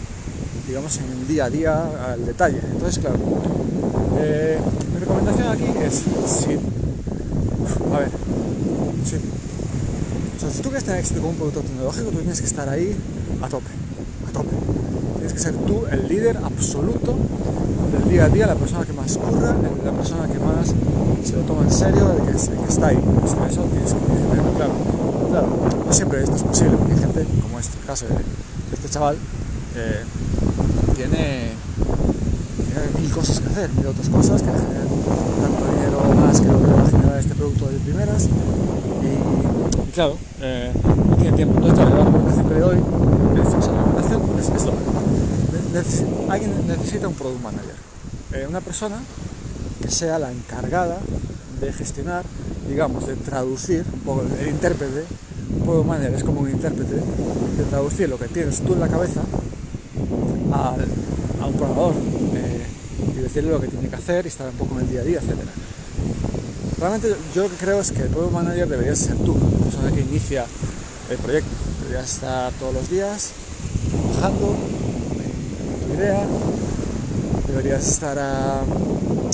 digamos, 0.66 0.96
en 0.98 1.10
el 1.10 1.26
día 1.26 1.46
a 1.46 1.50
día 1.50 2.12
al 2.12 2.26
detalle. 2.26 2.60
Entonces, 2.70 2.98
claro, 2.98 3.18
eh, 4.20 4.58
mi 4.92 5.00
recomendación 5.00 5.48
aquí 5.48 5.64
es, 5.82 5.94
si, 6.26 6.58
a 7.94 7.98
ver, 7.98 8.10
sí, 9.04 9.16
si 10.58 10.62
tú 10.62 10.70
quieres 10.70 10.84
tener 10.84 11.00
éxito 11.00 11.20
con 11.20 11.30
un 11.30 11.36
producto 11.36 11.60
tecnológico, 11.60 12.10
tú 12.10 12.18
tienes 12.18 12.40
que 12.40 12.46
estar 12.46 12.68
ahí 12.68 12.96
a 13.42 13.48
tope, 13.48 13.70
a 14.28 14.32
tope. 14.32 14.56
Tienes 15.16 15.32
que 15.32 15.38
ser 15.38 15.54
tú 15.54 15.84
el 15.90 16.08
líder 16.08 16.36
absoluto 16.38 17.16
del 17.92 18.08
día 18.08 18.24
a 18.24 18.28
día, 18.28 18.46
la 18.46 18.54
persona 18.54 18.84
que 18.84 18.92
más 18.92 19.16
curra, 19.16 19.54
la 19.84 19.92
persona 19.92 20.26
que 20.26 20.38
más 20.38 20.74
se 21.24 21.36
lo 21.36 21.42
toma 21.42 21.62
en 21.62 21.70
serio, 21.70 22.12
el 22.12 22.26
que, 22.26 22.36
está 22.36 22.88
ahí. 22.88 22.98
Eso 23.24 23.62
tienes 23.70 23.92
que 23.92 24.00
tenerlo 24.00 24.52
claro. 24.54 24.72
Claro, 25.30 25.48
no 25.86 25.92
siempre 25.92 26.22
esto 26.22 26.36
es 26.36 26.42
posible, 26.42 26.76
porque 26.78 26.94
hay 26.94 27.00
gente, 27.00 27.26
como 27.42 27.58
este 27.58 27.78
caso 27.86 28.06
de 28.06 28.14
este 28.74 28.88
chaval, 28.88 29.16
eh, 29.76 30.04
tiene, 30.96 31.52
mil 32.98 33.10
cosas 33.10 33.40
que 33.40 33.48
hacer, 33.48 33.70
mil 33.74 33.86
otras 33.86 34.08
cosas 34.08 34.40
que 34.40 34.48
generan 34.48 34.88
tanto 35.42 35.72
dinero 35.72 36.14
más 36.14 36.40
que 36.40 36.46
lo 36.48 36.58
que 36.58 36.87
este 37.20 37.34
producto 37.34 37.66
de 37.68 37.78
primeras. 37.78 38.24
Y, 38.26 39.92
claro, 39.92 40.16
eh, 40.40 40.72
no 41.08 41.16
tiene 41.16 41.36
tiempo. 41.36 41.54
Entonces, 41.58 41.88
la 41.88 42.04
recomendación 42.04 42.48
que 42.48 42.54
le 42.54 42.60
doy 42.60 42.76
es, 42.76 43.66
la 43.66 43.72
recomendación 43.72 44.22
es, 44.38 44.48
es 44.48 44.64
lo 44.66 44.72
alguien 46.28 46.52
necesita 46.66 47.08
un 47.08 47.14
product 47.14 47.42
manager, 47.42 47.74
eh, 48.32 48.46
una 48.48 48.60
persona 48.60 48.96
que 49.82 49.90
sea 49.90 50.18
la 50.18 50.32
encargada 50.32 50.98
de 51.60 51.72
gestionar, 51.72 52.24
digamos, 52.68 53.06
de 53.06 53.14
traducir, 53.16 53.84
un 54.06 54.30
el 54.40 54.48
intérprete, 54.48 55.04
un 55.56 55.64
product 55.64 55.86
manager 55.86 56.14
es 56.14 56.24
como 56.24 56.40
un 56.40 56.50
intérprete, 56.50 56.94
de 56.94 57.64
traducir 57.70 58.08
lo 58.08 58.18
que 58.18 58.28
tienes 58.28 58.60
tú 58.60 58.74
en 58.74 58.80
la 58.80 58.88
cabeza 58.88 59.20
a 60.52 61.46
un 61.46 61.52
programador 61.54 61.94
eh, 62.34 62.66
y 63.16 63.20
decirle 63.20 63.50
lo 63.50 63.60
que 63.60 63.68
tiene 63.68 63.88
que 63.88 63.96
hacer 63.96 64.24
y 64.24 64.28
estar 64.28 64.48
un 64.48 64.56
poco 64.56 64.74
en 64.76 64.80
el 64.82 64.90
día 64.90 65.00
a 65.00 65.04
día, 65.04 65.18
etc. 65.18 65.34
Realmente 66.78 67.12
yo 67.34 67.42
lo 67.42 67.50
que 67.50 67.56
creo 67.56 67.80
es 67.80 67.90
que 67.90 68.02
el 68.02 68.08
product 68.08 68.32
manager 68.32 68.68
debería 68.68 68.94
ser 68.94 69.16
tú, 69.16 69.34
la 69.34 69.64
persona 69.64 69.90
que 69.90 70.00
inicia 70.00 70.46
el 71.10 71.18
proyecto. 71.18 71.50
Deberías 71.82 72.12
estar 72.12 72.52
todos 72.52 72.72
los 72.72 72.88
días 72.88 73.30
trabajando 73.90 74.54
en 75.18 75.88
tu 75.88 75.94
idea, 75.94 76.24
deberías 77.48 77.88
estar 77.88 78.16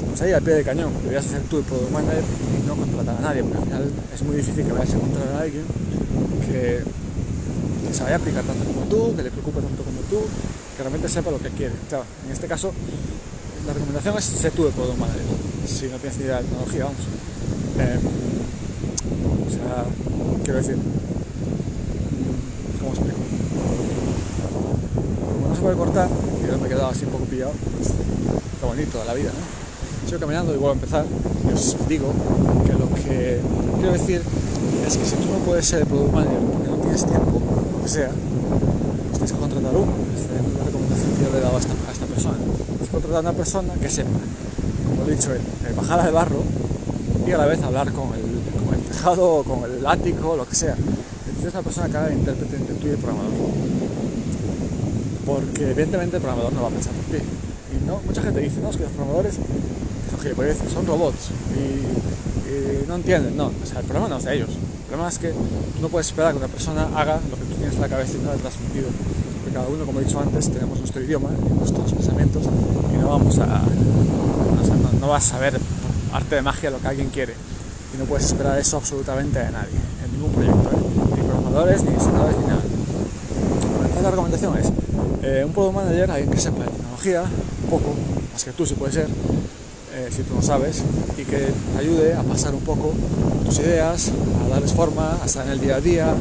pues 0.08 0.22
ahí 0.22 0.32
al 0.32 0.40
pie 0.40 0.54
del 0.54 0.64
cañón, 0.64 0.90
deberías 1.02 1.26
ser 1.26 1.42
tú 1.42 1.58
el 1.58 1.64
product 1.64 1.90
manager 1.90 2.22
y 2.24 2.66
no 2.66 2.76
contratar 2.76 3.18
a 3.18 3.20
nadie, 3.20 3.42
porque 3.42 3.58
al 3.58 3.64
final 3.64 3.92
es 4.14 4.22
muy 4.22 4.36
difícil 4.36 4.64
que 4.64 4.72
vayas 4.72 4.94
a 4.94 4.96
encontrar 4.96 5.28
a 5.28 5.40
alguien 5.40 5.64
que, 6.46 6.80
que 7.86 7.94
se 7.94 8.02
vaya 8.04 8.16
a 8.16 8.18
aplicar 8.18 8.44
tanto 8.44 8.64
como 8.64 8.86
tú, 8.86 9.14
que 9.16 9.22
le 9.22 9.30
preocupe 9.30 9.60
tanto 9.60 9.82
como 9.82 10.00
tú, 10.08 10.24
que 10.76 10.82
realmente 10.82 11.10
sepa 11.10 11.30
lo 11.30 11.38
que 11.38 11.50
quiere. 11.50 11.74
Claro, 11.90 12.04
en 12.24 12.32
este 12.32 12.46
caso, 12.46 12.72
la 13.66 13.74
recomendación 13.74 14.16
es 14.16 14.24
ser 14.24 14.52
tú 14.52 14.66
el 14.66 14.72
product 14.72 14.98
manager, 14.98 15.22
si 15.68 15.88
no 15.88 15.98
tienes 15.98 16.16
ni 16.16 16.24
idea 16.24 16.38
de 16.38 16.44
tecnología, 16.44 16.84
vamos. 16.84 17.04
Eh, 17.78 17.98
o 19.46 19.50
sea, 19.50 19.84
quiero 20.44 20.58
decir, 20.58 20.76
¿cómo 22.78 22.90
explico? 22.90 23.18
Como 25.32 25.48
no 25.48 25.54
se 25.54 25.60
puede 25.60 25.76
cortar, 25.76 26.08
y 26.42 26.46
yo 26.46 26.58
me 26.58 26.66
he 26.66 26.68
quedado 26.68 26.88
así 26.88 27.04
un 27.04 27.10
poco 27.10 27.24
pillado, 27.24 27.52
está 27.80 28.66
bonito 28.66 29.02
la 29.04 29.14
vida, 29.14 29.30
¿no? 29.30 30.08
Sigo 30.08 30.20
caminando 30.20 30.52
y 30.54 30.56
vuelvo 30.56 30.70
a 30.70 30.74
empezar, 30.74 31.04
y 31.48 31.52
os 31.52 31.76
digo 31.88 32.12
que 32.66 32.72
lo 32.72 32.88
que 32.94 33.40
quiero 33.78 33.92
decir 33.92 34.22
es 34.86 34.96
que 34.96 35.04
si 35.04 35.16
tú 35.16 35.32
no 35.32 35.38
puedes 35.38 35.66
ser 35.66 35.80
el 35.80 35.86
product 35.86 36.12
manager 36.12 36.38
porque 36.40 36.68
no 36.68 36.76
tienes 36.76 37.04
tiempo, 37.04 37.42
lo 37.76 37.82
que 37.82 37.88
sea, 37.88 38.10
pues 38.10 39.12
tienes 39.12 39.32
que 39.32 39.38
contratar 39.38 39.74
uno 39.74 40.04
yo 41.22 41.32
le 41.32 41.38
he 41.38 41.40
dado 41.40 41.56
a 41.56 41.60
esta, 41.60 42.06
persona. 42.06 42.36
Es 42.82 42.88
contratar 42.88 43.16
a 43.16 43.20
una 43.20 43.32
persona 43.32 43.74
que 43.74 43.88
sepa, 43.88 44.10
como 44.88 45.08
he 45.08 45.14
dicho 45.14 45.32
él, 45.32 45.40
bajar 45.76 46.00
al 46.00 46.12
barro 46.12 46.42
y 47.26 47.32
a 47.32 47.38
la 47.38 47.46
vez 47.46 47.62
hablar 47.62 47.92
con 47.92 48.08
el, 48.14 48.22
con 48.64 48.74
el 48.74 48.80
tejado 48.80 49.42
con 49.44 49.64
el 49.64 49.86
ático, 49.86 50.36
lo 50.36 50.46
que 50.46 50.54
sea. 50.54 50.74
Es 50.74 51.52
una 51.52 51.62
persona 51.62 51.88
que 51.88 51.96
haga 51.96 52.12
intérprete 52.12 52.56
entre 52.56 52.74
tú 52.74 52.86
y 52.86 52.90
el 52.90 52.96
programador. 52.96 53.32
Porque 55.26 55.70
evidentemente 55.70 56.16
el 56.16 56.22
programador 56.22 56.52
no 56.52 56.62
va 56.62 56.68
a 56.68 56.70
pensar 56.70 56.92
por 56.92 57.04
ti. 57.16 57.22
Y 57.72 57.86
no, 57.86 58.00
mucha 58.06 58.22
gente 58.22 58.40
dice, 58.40 58.60
no, 58.60 58.70
es 58.70 58.76
que 58.76 58.84
los 58.84 58.92
programadores 58.92 59.34
son 60.72 60.86
robots 60.86 61.30
y, 61.54 62.86
no 62.88 62.94
entienden. 62.96 63.36
No, 63.36 63.46
o 63.46 63.66
sea, 63.66 63.80
el 63.80 63.86
problema 63.86 64.08
no 64.08 64.18
es 64.18 64.24
de 64.24 64.36
ellos. 64.36 64.50
El 64.50 64.86
problema 64.86 65.08
es 65.08 65.18
que 65.18 65.28
tú 65.30 65.82
no 65.82 65.88
puedes 65.88 66.06
esperar 66.06 66.32
que 66.32 66.38
una 66.38 66.48
persona 66.48 66.88
haga 66.94 67.20
lo 67.30 67.36
que 67.36 67.44
tú 67.44 67.54
tienes 67.56 67.74
en 67.74 67.80
la 67.80 67.88
cabeza 67.88 68.14
y 68.14 68.24
no 68.24 68.32
lo 68.32 68.38
transmitido 68.38 68.88
cada 69.54 69.68
uno, 69.68 69.86
como 69.86 70.00
he 70.00 70.04
dicho 70.04 70.18
antes, 70.18 70.50
tenemos 70.50 70.78
nuestro 70.80 71.00
idioma 71.00 71.30
nuestros 71.56 71.92
pensamientos 71.92 72.42
y 72.92 72.96
no 72.98 73.08
vamos 73.08 73.38
a, 73.38 73.62
no, 75.00 75.08
vas 75.08 75.26
a 75.28 75.30
saber 75.30 75.60
arte 76.14 76.36
de 76.36 76.42
magia 76.42 76.70
lo 76.70 76.78
que 76.80 76.88
alguien 76.88 77.10
quiere 77.10 77.34
y 77.94 77.98
no 77.98 78.04
puedes 78.04 78.26
esperar 78.26 78.58
eso 78.58 78.78
absolutamente 78.78 79.38
de 79.38 79.50
nadie, 79.50 79.78
en 80.04 80.12
ningún 80.12 80.32
proyecto, 80.32 80.70
¿eh? 80.70 81.16
ni 81.16 81.22
programadores, 81.22 81.84
ni 81.84 81.92
diseñadores, 81.92 82.36
ni 82.38 82.46
nada. 82.46 82.62
Entonces 82.62 84.02
la 84.02 84.10
recomendación 84.10 84.58
es 84.58 84.66
eh, 85.22 85.44
un 85.44 85.52
product 85.52 85.74
manager, 85.76 86.10
alguien 86.10 86.30
que 86.30 86.40
sepa 86.40 86.64
de 86.64 86.70
tecnología, 86.70 87.22
poco, 87.70 87.94
más 88.32 88.42
que 88.42 88.52
tú 88.52 88.64
si 88.66 88.74
puede 88.74 88.92
ser, 88.92 89.08
eh, 89.94 90.08
si 90.10 90.22
tú 90.22 90.34
no 90.34 90.42
sabes, 90.42 90.82
y 91.18 91.24
que 91.24 91.36
te 91.36 91.78
ayude 91.78 92.14
a 92.14 92.22
pasar 92.22 92.54
un 92.54 92.62
poco 92.62 92.94
tus 93.44 93.58
ideas, 93.58 94.10
a 94.44 94.48
darles 94.48 94.72
forma, 94.72 95.18
a 95.22 95.26
estar 95.26 95.46
en 95.46 95.52
el 95.52 95.60
día 95.60 95.76
a 95.76 95.80
día, 95.80 96.14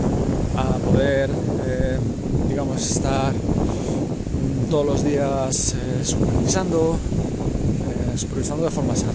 a 0.57 0.77
poder 0.77 1.29
digamos, 2.53 2.85
estar 2.85 3.33
todos 4.69 4.85
los 4.85 5.03
días 5.03 5.73
eh, 5.73 6.05
supervisando, 6.05 6.97
eh, 8.13 8.17
supervisando 8.17 8.65
de 8.65 8.69
forma 8.69 8.95
sana. 8.95 9.11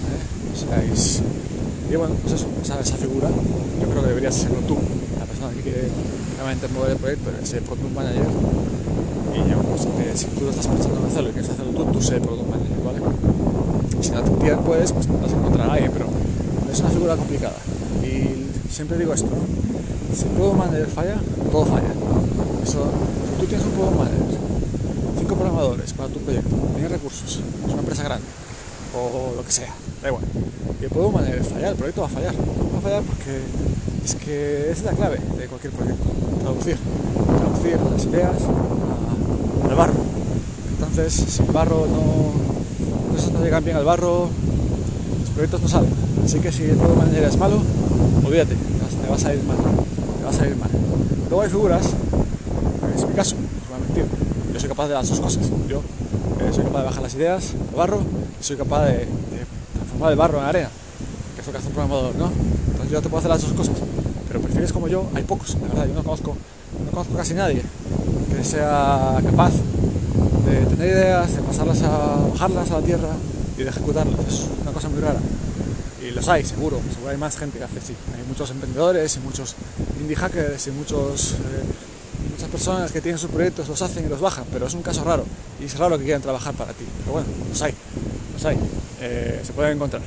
Y 1.91 1.97
bueno, 1.97 2.15
pues 2.23 2.35
eso, 2.35 2.47
esa, 2.63 2.81
esa, 2.81 2.97
figura, 2.97 3.29
yo 3.81 3.89
creo 3.89 4.03
que 4.03 4.09
deberías 4.09 4.35
serlo 4.35 4.59
tú, 4.67 4.77
la 5.19 5.25
persona 5.25 5.53
que 5.55 5.63
quiere 5.63 5.89
realmente 6.37 6.69
mover 6.69 6.91
el 6.91 6.97
proyecto, 6.99 7.31
ese 7.43 7.61
product 7.63 7.95
manager. 7.95 8.27
Y 9.35 9.49
ya, 9.49 9.57
pues, 9.57 9.87
si 10.19 10.27
tú 10.27 10.45
lo 10.45 10.51
estás 10.51 10.67
pensando 10.67 10.99
en 11.01 11.07
hacerlo 11.07 11.31
y 11.31 11.33
quieres 11.33 11.51
hacerlo 11.51 11.73
tú, 11.73 11.93
tú 11.93 12.03
sé 12.03 12.17
el 12.17 12.23
product 12.23 12.51
manager, 12.51 12.77
¿vale? 12.85 12.99
si 14.03 14.11
no 14.11 14.23
te 14.23 14.57
puedes, 14.57 14.93
pues 14.93 15.07
vas 15.07 15.33
a 15.33 15.37
encontrar 15.37 15.71
a 15.71 15.73
alguien, 15.75 15.93
pero 15.93 16.07
es 16.71 16.81
una 16.81 16.91
figura 16.91 17.17
complicada. 17.17 17.57
Y 18.03 18.73
siempre 18.73 18.99
digo 18.99 19.15
esto, 19.15 19.31
si 20.15 20.25
el 20.25 20.31
product 20.31 20.59
manager 20.59 20.87
falla, 20.89 21.17
todo 21.53 21.65
falla. 21.67 21.93
Eso 22.65 22.85
tú 23.39 23.47
tienes 23.47 23.65
un 23.65 23.73
product 23.73 23.97
manager, 23.97 24.39
cinco 25.19 25.35
programadores 25.37 25.93
para 25.93 26.09
tu 26.09 26.19
proyecto, 26.21 26.55
tienes 26.75 26.91
recursos, 26.91 27.41
es 27.67 27.73
una 27.73 27.81
empresa 27.81 28.03
grande, 28.03 28.27
o 28.95 29.35
lo 29.37 29.45
que 29.45 29.53
sea, 29.53 29.73
da 30.03 30.09
igual. 30.09 30.25
Y 30.81 30.85
el 30.85 30.91
product 30.91 31.15
manager 31.15 31.45
falla, 31.45 31.69
el 31.71 31.77
proyecto 31.77 32.01
va 32.03 32.07
a 32.07 32.11
fallar. 32.11 32.35
Va 32.35 32.79
a 32.79 32.81
fallar 32.81 33.03
porque 33.03 33.41
es 34.05 34.15
que 34.15 34.71
es 34.71 34.83
la 34.83 34.93
clave 34.93 35.19
de 35.39 35.47
cualquier 35.47 35.73
proyecto, 35.73 36.05
traducir, 36.41 36.79
traducir 37.39 37.79
las 37.93 38.05
ideas 38.05 38.37
al 39.69 39.77
barro. 39.77 39.95
Entonces, 40.71 41.13
sin 41.13 41.53
barro 41.53 41.87
no, 41.87 43.13
cosas 43.13 43.33
no 43.33 43.43
llegan 43.43 43.65
bien 43.65 43.77
al 43.77 43.85
barro, 43.85 44.29
los 45.21 45.31
proyectos 45.31 45.63
no 45.63 45.69
salen. 45.69 45.91
Así 46.25 46.41
que 46.41 46.53
si 46.53 46.65
el 46.65 46.77
product 46.77 46.99
manager 46.99 47.25
es 47.25 47.37
malo, 47.37 47.63
olvídate, 48.25 48.55
te 48.55 49.11
vas 49.11 49.25
a 49.25 49.35
ir 49.35 49.43
mal, 49.45 49.57
te 49.57 50.25
vas 50.25 50.41
a 50.41 50.47
ir 50.47 50.57
mal. 50.57 50.71
Luego 51.29 51.43
hay 51.43 51.51
figuras 51.51 51.91
es 52.97 53.07
mi 53.07 53.15
caso, 53.15 53.37
Yo 54.53 54.61
soy 54.61 54.69
capaz 54.69 54.89
de 54.89 54.95
las 54.95 55.09
dos 55.09 55.21
cosas. 55.21 55.49
Yo 55.69 55.79
eh, 56.41 56.53
soy 56.53 56.65
capaz 56.65 56.81
de 56.81 56.85
bajar 56.87 57.03
las 57.03 57.15
ideas, 57.15 57.55
el 57.71 57.77
barro, 57.77 58.01
y 58.41 58.45
soy 58.45 58.57
capaz 58.57 58.87
de, 58.87 59.07
transformar 59.99 60.13
el 60.13 60.19
barro 60.19 60.39
en 60.39 60.45
arena, 60.45 60.71
que 61.35 61.41
es 61.41 61.47
lo 61.47 61.53
que 61.53 61.59
hace 61.59 61.69
un 61.69 61.75
programador, 61.75 62.15
¿no? 62.15 62.31
Entonces 62.71 62.91
yo 62.91 63.03
te 63.03 63.09
puedo 63.09 63.19
hacer 63.19 63.31
las 63.31 63.43
dos 63.43 63.53
cosas. 63.53 63.75
Pero 64.29 64.41
perfiles 64.41 64.73
como 64.73 64.89
yo, 64.89 65.05
hay 65.15 65.23
pocos, 65.25 65.57
la 65.61 65.69
verdad, 65.69 65.87
yo 65.89 65.95
no 65.95 66.05
conozco, 66.05 66.37
no 66.85 66.91
conozco 66.91 67.15
casi 67.15 67.35
nadie 67.35 67.63
que 68.31 68.45
sea 68.45 69.19
capaz 69.25 69.53
de 70.47 70.67
tener 70.67 70.89
ideas, 70.89 71.35
de 71.35 71.43
pasarlas 71.43 71.83
a 71.83 72.29
bajarlas 72.33 72.71
a 72.71 72.81
la 72.81 72.87
tierra 72.87 73.09
y 73.57 73.63
de 73.63 73.69
ejecutarlas. 73.69 74.21
Es 74.29 74.47
una 74.63 74.73
cosa 74.73 74.89
muy 74.89 75.01
rara. 75.01 75.21
Y 76.07 76.13
los 76.13 76.29
hay, 76.29 76.45
seguro, 76.45 76.81
seguro 76.93 77.11
hay 77.11 77.17
más 77.17 77.37
gente 77.37 77.59
que 77.59 77.65
hace 77.65 77.79
así. 77.79 77.95
Hay 78.17 78.25
muchos 78.29 78.51
emprendedores 78.51 79.17
y 79.17 79.21
muchos 79.21 79.57
indie 80.01 80.17
hackers 80.17 80.67
y 80.69 80.71
muchos 80.71 81.33
eh, 81.33 81.65
Muchas 82.31 82.49
personas 82.51 82.93
que 82.93 83.01
tienen 83.01 83.19
sus 83.19 83.31
proyectos 83.31 83.69
los 83.69 83.81
hacen 83.81 84.07
y 84.07 84.09
los 84.09 84.21
bajan, 84.21 84.45
pero 84.53 84.67
es 84.67 84.75
un 84.75 84.83
caso 84.83 85.05
raro 85.05 85.25
y 85.61 85.65
es 85.65 85.79
raro 85.79 85.99
que 85.99 86.05
quieran 86.05 86.23
trabajar 86.23 86.55
para 86.55 86.73
ti. 86.73 86.85
Pero 87.01 87.13
bueno, 87.13 87.29
los 87.49 87.63
hay, 87.63 87.73
hay, 88.45 88.59
eh, 89.01 89.41
se 89.45 89.53
pueden 89.53 89.75
encontrar. 89.75 90.03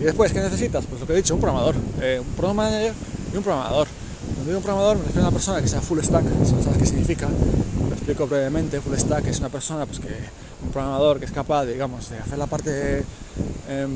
Y 0.00 0.04
después, 0.04 0.32
¿qué 0.32 0.40
necesitas? 0.40 0.84
Pues 0.86 1.00
lo 1.00 1.06
que 1.06 1.14
he 1.14 1.16
dicho, 1.16 1.34
un 1.34 1.40
programador, 1.40 1.76
eh, 2.00 2.20
un 2.20 2.32
product 2.34 2.56
manager 2.56 2.92
y 3.32 3.36
un 3.36 3.42
programador. 3.42 3.88
Cuando 4.34 4.44
digo 4.44 4.58
un 4.58 4.62
programador 4.62 4.98
me 4.98 5.04
refiero 5.04 5.26
a 5.26 5.28
una 5.28 5.36
persona 5.36 5.60
que 5.62 5.68
sea 5.68 5.80
full 5.80 6.00
stack, 6.00 6.24
¿sabes 6.44 6.78
qué 6.78 6.86
significa? 6.86 7.28
Lo 7.88 7.94
explico 7.94 8.26
brevemente, 8.26 8.80
full 8.80 8.94
stack 8.96 9.26
es 9.26 9.38
una 9.38 9.48
persona 9.48 9.86
pues, 9.86 10.00
que 10.00 10.14
un 10.62 10.70
programador 10.70 11.18
que 11.18 11.26
es 11.26 11.32
capaz, 11.32 11.64
digamos, 11.66 12.10
de 12.10 12.18
hacer 12.18 12.38
la 12.38 12.46
parte 12.46 13.04
em, 13.68 13.90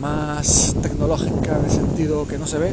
más 0.00 0.74
tecnológica 0.82 1.58
en 1.58 1.64
el 1.64 1.70
sentido 1.70 2.26
que 2.26 2.38
no 2.38 2.46
se 2.46 2.58
ve, 2.58 2.72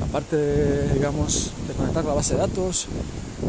la 0.00 0.06
parte, 0.06 0.92
digamos, 0.94 1.52
de 1.68 1.74
conectar 1.74 2.04
la 2.04 2.14
base 2.14 2.34
de 2.34 2.40
datos, 2.40 2.86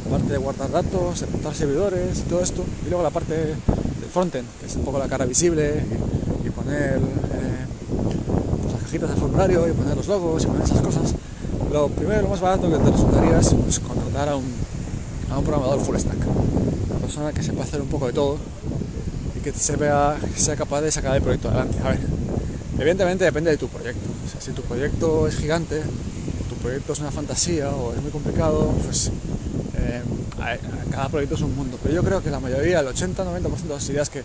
la 0.05 0.17
parte 0.17 0.31
de 0.31 0.37
guardar 0.37 0.71
datos, 0.71 1.21
de 1.21 1.27
montar 1.27 1.55
servidores 1.55 2.19
y 2.19 2.29
todo 2.29 2.41
esto, 2.41 2.63
y 2.85 2.89
luego 2.89 3.03
la 3.03 3.09
parte 3.09 3.55
frontend, 4.12 4.48
que 4.60 4.68
es 4.68 4.75
un 4.75 4.84
poco 4.84 5.00
la 5.00 5.08
cara 5.08 5.25
visible 5.25 5.84
y, 6.46 6.50
poner 6.50 6.98
eh, 6.98 7.65
pues, 8.62 8.74
las 8.74 8.84
cajitas 8.84 9.10
del 9.10 9.20
formulario 9.20 9.68
y 9.68 9.72
poner 9.72 9.96
los 9.96 10.08
logos 10.08 10.44
y 10.44 10.48
poner 10.48 10.63
esas 10.63 10.82
cosas. 10.82 11.13
Lo 11.72 11.88
primero, 11.88 12.24
lo 12.24 12.30
más 12.30 12.41
barato 12.41 12.70
que 12.70 12.77
te 12.77 12.91
resultaría 12.91 13.39
es 13.39 13.53
pues, 13.53 13.80
contratar 13.80 14.30
a 14.30 14.36
un, 14.36 14.46
a 15.32 15.38
un 15.38 15.44
programador 15.44 15.80
full 15.80 15.98
stack, 15.98 16.20
una 16.89 17.00
persona 17.00 17.32
que 17.32 17.41
sepa 17.41 17.63
hacer 17.63 17.82
un 17.82 17.88
poco 17.88 18.08
de 18.08 18.13
todo 18.13 18.38
que 19.41 19.51
se 19.53 19.75
vea, 19.75 20.18
sea 20.36 20.56
capaz 20.56 20.82
de 20.82 20.91
sacar 20.91 21.15
el 21.15 21.22
proyecto 21.22 21.50
adelante. 21.50 21.77
A 21.84 21.89
ver, 21.89 22.00
evidentemente 22.77 23.25
depende 23.25 23.50
de 23.51 23.58
tu 23.58 23.68
proyecto. 23.68 24.08
O 24.25 24.30
sea, 24.30 24.39
si 24.41 24.51
tu 24.51 24.62
proyecto 24.62 25.27
es 25.27 25.36
gigante, 25.36 25.82
tu 26.50 26.56
proyecto 26.56 26.94
es 26.94 27.00
una 27.00 27.12
fantasía 27.12 27.70
o 27.70 27.94
es 27.94 28.01
muy 28.01 28.12
complicado, 28.12 28.72
pues 28.86 29.12
Eh, 29.84 30.01
cada 30.89 31.10
proyecto 31.10 31.36
es 31.36 31.41
un 31.41 31.55
mundo, 31.55 31.77
pero 31.81 31.95
yo 31.95 32.03
creo 32.03 32.21
que 32.21 32.29
la 32.29 32.39
mayoría, 32.39 32.79
el 32.79 32.88
80-90% 32.88 33.62
de 33.63 33.69
las 33.69 33.89
ideas 33.89 34.10
que, 34.10 34.24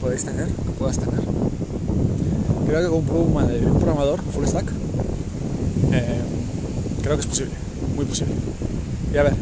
podéis 0.00 0.24
tener, 0.24 0.48
que 0.48 0.70
puedas 0.78 0.98
tener, 0.98 1.20
creo 2.66 2.80
que 2.82 2.88
con 2.88 2.98
un, 2.98 3.78
programador 3.78 4.20
full 4.22 4.44
stack, 4.44 4.66
eh, 5.92 6.20
creo 7.02 7.14
que 7.14 7.20
es 7.20 7.26
posible, 7.26 7.52
muy 7.94 8.04
posible. 8.04 8.34
Y 9.14 9.16
a 9.16 9.22
ver, 9.22 9.34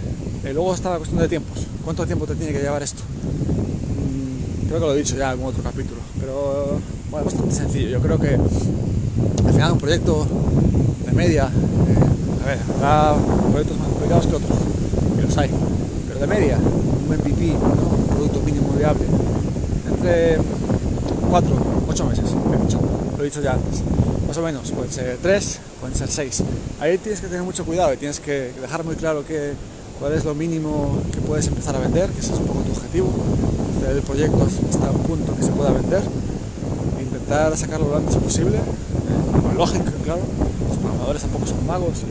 eh, 0.45 0.53
luego 0.53 0.75
está 0.75 0.91
la 0.91 0.97
cuestión 0.99 1.21
de 1.21 1.29
tiempos. 1.29 1.67
¿Cuánto 1.85 2.05
tiempo 2.07 2.27
te 2.27 2.35
tiene 2.35 2.53
que 2.53 2.61
llevar 2.61 2.83
esto? 2.83 3.03
Mm, 3.05 4.67
creo 4.69 4.81
que 4.81 4.87
lo 4.87 4.95
he 4.95 4.99
dicho 4.99 5.17
ya 5.17 5.25
en 5.25 5.31
algún 5.31 5.47
otro 5.47 5.63
capítulo, 5.63 6.01
pero 6.21 6.81
bueno, 7.11 7.25
bastante 7.25 7.55
sencillo. 7.55 7.89
Yo 7.89 8.01
creo 8.01 8.19
que 8.19 8.35
al 8.35 9.53
final 9.53 9.73
un 9.73 9.79
proyecto 9.79 10.27
de 11.07 11.13
media, 11.13 11.45
eh, 11.45 12.43
a 12.43 12.47
ver, 12.47 12.59
habrá 12.77 13.17
proyectos 13.51 13.79
más 13.79 13.89
complicados 13.89 14.27
que 14.27 14.37
otros, 14.37 14.59
que 15.17 15.23
los 15.23 15.39
hay, 15.39 15.51
de 16.21 16.27
media, 16.27 16.59
un 16.59 17.17
MVP, 17.17 17.57
un 17.57 18.07
producto 18.09 18.41
mínimo 18.41 18.75
viable, 18.77 19.07
entre 19.89 20.37
4, 21.31 21.51
8 21.89 22.05
meses, 22.05 22.25
lo 23.17 23.23
he 23.23 23.25
dicho 23.25 23.41
ya 23.41 23.55
antes, 23.55 23.83
más 24.27 24.37
o 24.37 24.43
menos, 24.43 24.71
pueden 24.71 24.93
ser 24.93 25.17
3, 25.23 25.61
pueden 25.81 25.97
ser 25.97 26.11
6. 26.11 26.43
Ahí 26.81 26.99
tienes 26.99 27.23
que 27.23 27.29
tener 27.29 27.43
mucho 27.43 27.65
cuidado 27.65 27.95
y 27.95 27.97
tienes 27.97 28.21
que 28.21 28.53
dejar 28.61 28.85
muy 28.85 28.97
claro 28.97 29.25
que 29.25 29.55
cuál 29.99 30.13
es 30.13 30.27
lo 30.27 30.35
mínimo 30.35 31.01
que 31.11 31.21
puedes 31.23 31.47
empezar 31.47 31.75
a 31.75 31.79
vender, 31.79 32.11
que 32.11 32.21
ese 32.21 32.35
es 32.35 32.39
un 32.39 32.47
poco 32.47 32.61
tu 32.61 32.73
objetivo, 32.73 33.09
hacer 33.79 33.97
el 33.97 34.03
proyecto 34.03 34.47
hasta 34.69 34.91
un 34.91 35.03
punto 35.05 35.35
que 35.35 35.43
se 35.43 35.53
pueda 35.53 35.71
vender, 35.73 36.03
intentar 37.01 37.57
sacarlo 37.57 37.89
lo 37.89 37.97
antes 37.97 38.17
posible, 38.17 38.59
eh, 38.59 39.57
lógica, 39.57 39.91
claro, 40.05 40.21
los 40.69 40.77
programadores 40.77 41.23
tampoco 41.23 41.47
son 41.47 41.67
magos 41.67 42.05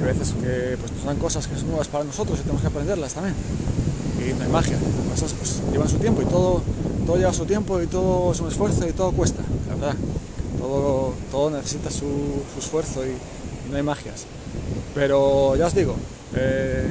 hay 0.00 0.06
veces 0.14 0.32
que 0.32 0.76
pues, 0.78 0.92
nos 0.92 1.04
dan 1.04 1.16
cosas 1.16 1.46
que 1.46 1.56
son 1.56 1.68
nuevas 1.68 1.88
para 1.88 2.04
nosotros 2.04 2.38
y 2.38 2.42
tenemos 2.42 2.62
que 2.62 2.68
aprenderlas 2.68 3.14
también. 3.14 3.34
Y 4.18 4.32
no 4.32 4.44
hay 4.44 4.50
magia, 4.50 4.76
las 5.10 5.20
cosas 5.20 5.36
pues, 5.38 5.60
llevan 5.72 5.88
su 5.88 5.98
tiempo 5.98 6.22
y 6.22 6.24
todo, 6.24 6.62
todo 7.06 7.16
lleva 7.16 7.32
su 7.32 7.44
tiempo 7.44 7.80
y 7.80 7.86
todo 7.86 8.32
es 8.32 8.40
un 8.40 8.48
esfuerzo 8.48 8.88
y 8.88 8.92
todo 8.92 9.12
cuesta, 9.12 9.42
la 9.68 9.74
verdad. 9.74 9.94
Todo, 10.58 11.14
todo 11.30 11.50
necesita 11.50 11.90
su, 11.90 12.06
esfuerzo 12.58 13.04
y, 13.06 13.12
no 13.70 13.76
hay 13.76 13.82
magias. 13.82 14.26
Pero 14.94 15.54
ya 15.56 15.66
os 15.66 15.74
digo, 15.74 15.94
eh, 16.34 16.90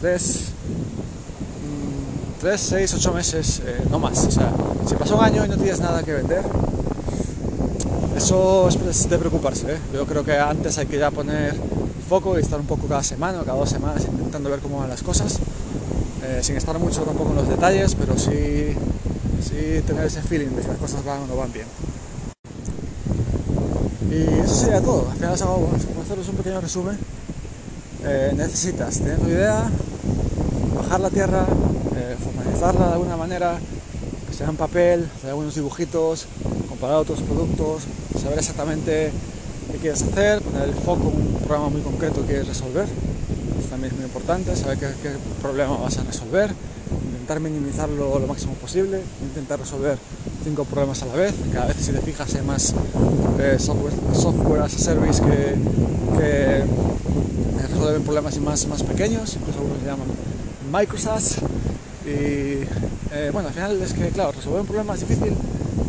3, 0.00 0.38
3, 2.40 2.60
6, 2.60 2.94
8 2.94 3.12
meses, 3.12 3.62
eh, 3.64 3.80
no 3.90 3.98
más. 3.98 4.24
O 4.26 4.30
sea, 4.30 4.52
si 4.86 4.94
pasó 4.94 5.16
un 5.16 5.24
año 5.24 5.44
y 5.44 5.48
no 5.48 5.56
tienes 5.56 5.80
nada 5.80 6.02
que 6.02 6.12
vender, 6.12 6.42
eso 8.18 8.68
es 8.68 9.08
de 9.08 9.16
preocuparse. 9.16 9.74
¿eh? 9.74 9.78
Yo 9.94 10.04
creo 10.04 10.24
que 10.24 10.36
antes 10.36 10.76
hay 10.78 10.86
que 10.86 10.98
ya 10.98 11.10
poner 11.12 11.54
foco 12.08 12.36
y 12.36 12.42
estar 12.42 12.58
un 12.58 12.66
poco 12.66 12.88
cada 12.88 13.02
semana 13.04 13.40
o 13.40 13.44
cada 13.44 13.58
dos 13.58 13.70
semanas 13.70 14.04
intentando 14.04 14.50
ver 14.50 14.58
cómo 14.58 14.78
van 14.78 14.88
las 14.88 15.04
cosas, 15.04 15.38
eh, 16.24 16.40
sin 16.42 16.56
estar 16.56 16.76
mucho 16.80 17.02
tampoco 17.02 17.30
en 17.30 17.36
los 17.36 17.48
detalles, 17.48 17.94
pero 17.94 18.18
sí, 18.18 18.74
sí 19.40 19.82
tener 19.86 20.04
ese 20.04 20.20
feeling 20.20 20.48
de 20.48 20.62
que 20.62 20.68
las 20.68 20.78
cosas 20.78 21.04
van 21.04 21.22
o 21.22 21.26
no 21.28 21.36
van 21.36 21.52
bien. 21.52 21.66
Y 24.10 24.40
eso 24.40 24.54
sería 24.54 24.80
todo. 24.80 25.06
Al 25.10 25.16
final, 25.16 25.36
vamos 25.38 25.70
a 25.74 26.02
haceros 26.02 26.28
un 26.28 26.36
pequeño 26.36 26.60
resumen. 26.60 26.98
Eh, 28.04 28.32
necesitas 28.36 28.98
tener 28.98 29.18
tu 29.18 29.28
idea, 29.28 29.70
bajar 30.74 31.00
la 31.00 31.10
tierra, 31.10 31.46
formalizarla 32.24 32.86
de 32.86 32.92
alguna 32.94 33.16
manera, 33.16 33.58
que 34.28 34.34
sea 34.34 34.48
en 34.48 34.56
papel, 34.56 35.08
hacer 35.16 35.30
algunos 35.30 35.54
dibujitos, 35.54 36.26
comparar 36.68 36.96
otros 36.96 37.20
productos, 37.22 37.82
saber 38.18 38.38
exactamente 38.38 39.10
qué 39.72 39.78
quieres 39.78 40.02
hacer, 40.02 40.40
poner 40.42 40.64
el 40.64 40.74
foco 40.74 41.12
en 41.14 41.34
un 41.34 41.40
programa 41.40 41.68
muy 41.68 41.80
concreto 41.82 42.20
que 42.22 42.28
quieres 42.28 42.48
resolver. 42.48 42.86
Eso 43.58 43.68
también 43.68 43.92
es 43.92 43.98
muy 43.98 44.06
importante, 44.06 44.54
saber 44.56 44.78
qué, 44.78 44.88
problema 45.40 45.76
vas 45.76 45.98
a 45.98 46.02
resolver, 46.02 46.50
intentar 47.12 47.40
minimizarlo 47.40 48.18
lo 48.18 48.26
máximo 48.26 48.54
posible, 48.54 49.00
intentar 49.22 49.60
resolver 49.60 49.98
cinco 50.44 50.64
problemas 50.64 51.02
a 51.02 51.06
la 51.06 51.14
vez. 51.14 51.34
Cada 51.52 51.66
vez 51.66 51.76
si 51.80 51.92
te 51.92 52.00
fijas 52.00 52.34
hay 52.34 52.42
más 52.42 52.74
eh, 53.38 53.56
software, 53.58 53.92
software 54.14 54.62
as 54.62 54.74
a 54.74 54.78
service 54.78 55.22
que, 55.22 55.54
que 56.18 56.64
resuelven 57.68 58.02
problemas 58.02 58.38
más, 58.40 58.66
más 58.66 58.82
pequeños, 58.82 59.36
incluso 59.36 59.58
algunos 59.60 59.78
se 59.80 59.86
llaman 59.86 60.08
Microsoft. 60.72 61.38
Y 62.06 62.64
eh, 63.12 63.30
bueno, 63.32 63.48
al 63.48 63.54
final 63.54 63.80
es 63.82 63.92
que, 63.92 64.08
claro, 64.08 64.32
resolver 64.32 64.60
un 64.60 64.66
problema 64.66 64.94
es 64.94 65.00
difícil. 65.00 65.34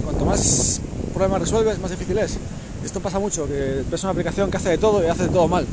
Cuanto 0.03 0.25
más 0.25 0.81
problemas 1.19 1.41
resuelves, 1.41 1.77
más 1.79 1.91
difícil 1.91 2.17
es. 2.17 2.37
Esto 2.85 3.01
pasa 3.01 3.19
mucho, 3.19 3.45
que 3.45 3.83
ves 3.91 4.03
una 4.03 4.13
aplicación 4.13 4.49
que 4.49 4.55
hace 4.55 4.69
de 4.69 4.77
todo 4.77 5.03
y 5.03 5.07
hace 5.07 5.23
de 5.23 5.29
todo 5.29 5.49
mal. 5.49 5.65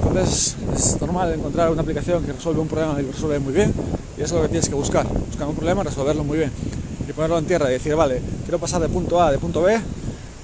Entonces 0.00 0.54
es 0.72 1.00
normal 1.00 1.34
encontrar 1.34 1.72
una 1.72 1.82
aplicación 1.82 2.22
que 2.22 2.32
resuelve 2.32 2.60
un 2.60 2.68
problema 2.68 2.94
y 3.00 3.02
lo 3.02 3.10
resuelve 3.10 3.40
muy 3.40 3.52
bien. 3.52 3.74
Y 4.16 4.22
eso 4.22 4.36
es 4.36 4.40
lo 4.40 4.42
que 4.42 4.50
tienes 4.50 4.68
que 4.68 4.76
buscar. 4.76 5.04
Buscar 5.08 5.48
un 5.48 5.56
problema, 5.56 5.82
resolverlo 5.82 6.22
muy 6.22 6.38
bien. 6.38 6.52
Y 7.08 7.12
ponerlo 7.12 7.38
en 7.38 7.44
tierra 7.44 7.68
y 7.70 7.72
decir, 7.72 7.96
vale, 7.96 8.22
quiero 8.44 8.60
pasar 8.60 8.80
de 8.82 8.88
punto 8.88 9.20
A 9.20 9.26
a 9.26 9.32
de 9.32 9.38
punto 9.38 9.62
B, 9.62 9.74